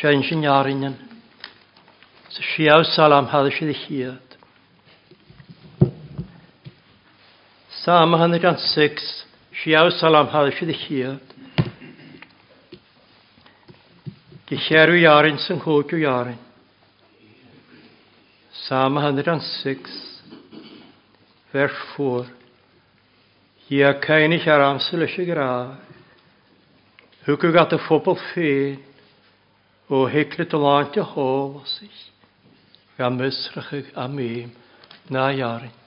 Sein 0.00 0.22
sinhearan 0.22 0.94
sa 2.30 2.40
siá 2.50 2.78
salam 2.94 3.26
hada 3.26 3.50
si 3.50 3.64
i 3.64 3.74
chiad. 3.82 4.26
Sáma 7.82 8.16
hanna 8.22 8.38
gan 8.38 8.56
6 8.58 9.02
siá 9.64 9.90
salam 9.98 10.30
hada 10.30 10.52
si 10.56 10.64
i 10.64 10.74
chiad. 10.82 11.26
Di 14.46 14.56
chearú 14.66 14.94
jarin 15.02 15.38
san 15.38 15.58
chóú 15.58 15.82
jarin. 16.06 16.38
Sáma 18.68 18.98
hanna 19.02 19.22
gan 19.22 19.40
6 19.40 20.13
vers 21.54 21.72
4. 21.94 22.24
Hier 23.68 23.94
kein 23.94 24.32
ich 24.32 24.50
aramselische 24.50 25.24
Graf. 25.24 25.76
Hwgw 27.28 27.52
gat 27.54 27.72
y 27.76 27.78
phobl 27.86 28.16
ffein 28.18 28.82
o 29.94 30.00
heglet 30.10 30.56
o 30.58 30.60
laint 30.64 30.98
y 30.98 31.04
hol 31.14 31.54
os 31.62 31.76
ich. 31.86 32.00
Gan 32.98 33.20
mysrach 33.22 33.70
ag 33.78 33.92
na 35.14 35.28
iarin. 35.38 35.78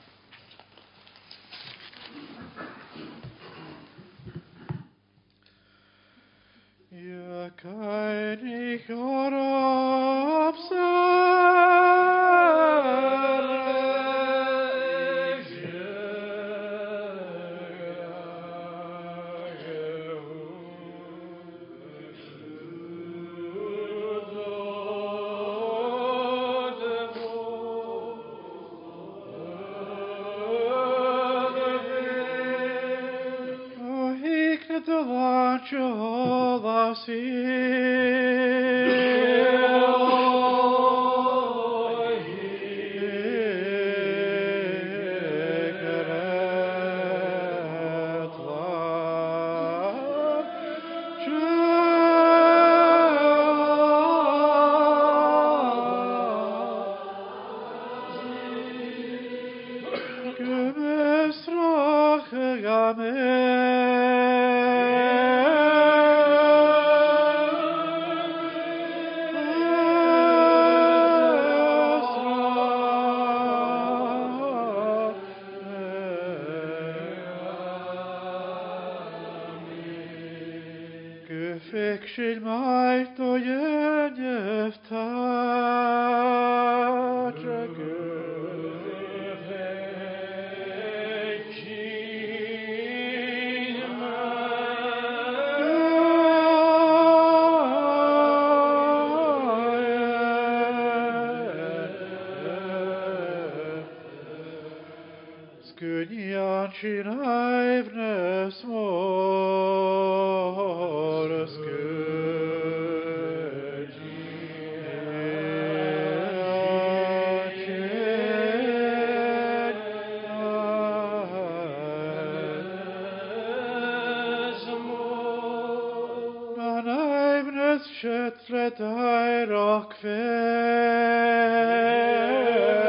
Scetre 128.00 128.72
Thy 128.78 129.46
rock 129.50 129.94
fair. 130.00 132.87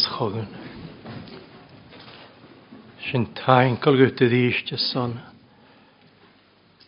is 0.00 0.06
chogan. 0.08 0.46
Sin 3.10 3.26
tainkel 3.34 3.96
gyda 3.98 4.26
ddysg 4.28 4.72
y 4.74 4.78
son. 4.90 5.14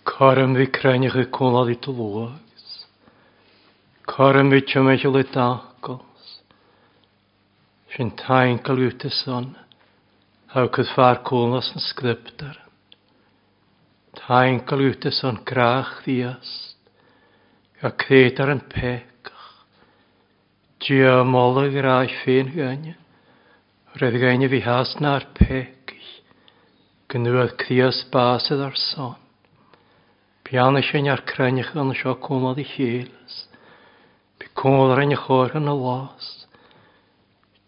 Corym 0.07 0.55
fi 0.59 0.67
crennych 0.75 1.17
y 1.19 1.25
cwnlad 1.35 1.71
i 1.73 1.77
tlwagis. 1.85 2.67
Corym 4.13 4.53
fi 4.53 4.63
tymechel 4.73 5.19
i 5.21 5.25
dagos. 5.35 6.31
Sin 7.97 8.15
tainkel 8.23 8.81
gyda 8.87 9.11
son. 9.23 9.53
Hau 10.55 10.67
cyd 10.75 10.91
ffa'r 10.93 11.23
cwnlas 11.29 11.73
yn 11.75 11.85
sgriptar. 11.89 12.59
Tainkel 14.23 14.85
gyda 14.89 15.13
son 15.19 15.41
grach 15.51 15.97
ddiast. 16.07 16.77
Ga 17.83 17.91
credar 17.99 18.53
yn 18.55 18.65
pecach. 18.73 19.09
Dia 20.83 21.19
molig 21.27 21.79
rai 21.87 22.09
ffyn 22.23 22.53
hynny. 22.57 22.99
Brefgain 24.03 24.43
fi 24.51 24.59
has 24.67 24.93
na'r 25.05 25.23
pegis, 25.39 26.07
gynwyad 27.13 27.53
cdias 27.63 28.01
basydd 28.15 28.63
ar 28.65 28.75
son. 28.85 29.13
Pian 30.49 30.75
eisiau 30.81 31.05
ni'r 31.07 31.23
crennych 31.33 31.71
yn 31.83 31.93
sio 32.01 32.17
cwmad 32.25 32.59
i 32.59 32.65
chylus, 32.71 33.37
bi 34.43 34.49
cwmad 34.63 34.95
ar 34.97 35.03
ein 35.05 35.15
chor 35.21 35.55
yn 35.61 35.71
y 35.71 35.77
las. 35.83 36.33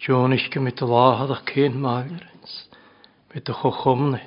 John 0.07 0.35
eich 0.39 0.49
gymryd 0.57 0.83
y 0.83 0.91
lahad 0.95 1.37
a'ch 1.39 1.47
cyn 1.55 1.79
maelrins, 1.87 2.59
mi 3.31 3.39
dych 3.51 3.63
o 3.71 3.77
chwmne, 3.79 4.25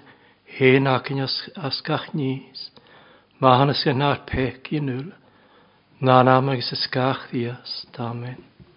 hen 0.62 0.88
ac 0.94 1.12
yn 1.18 1.26
asgach 1.28 2.08
nis, 2.22 2.70
ma 3.44 3.58
hynny 3.60 3.76
sy'n 3.84 4.00
na'r 4.06 4.24
peg 4.32 4.72
i 4.72 4.80
nŵl, 4.88 5.10
na 6.00 6.22
na 6.24 6.40
mae'n 6.40 6.64
gysysgach 6.64 7.28
ddias, 7.34 7.82
amen. 8.10 8.44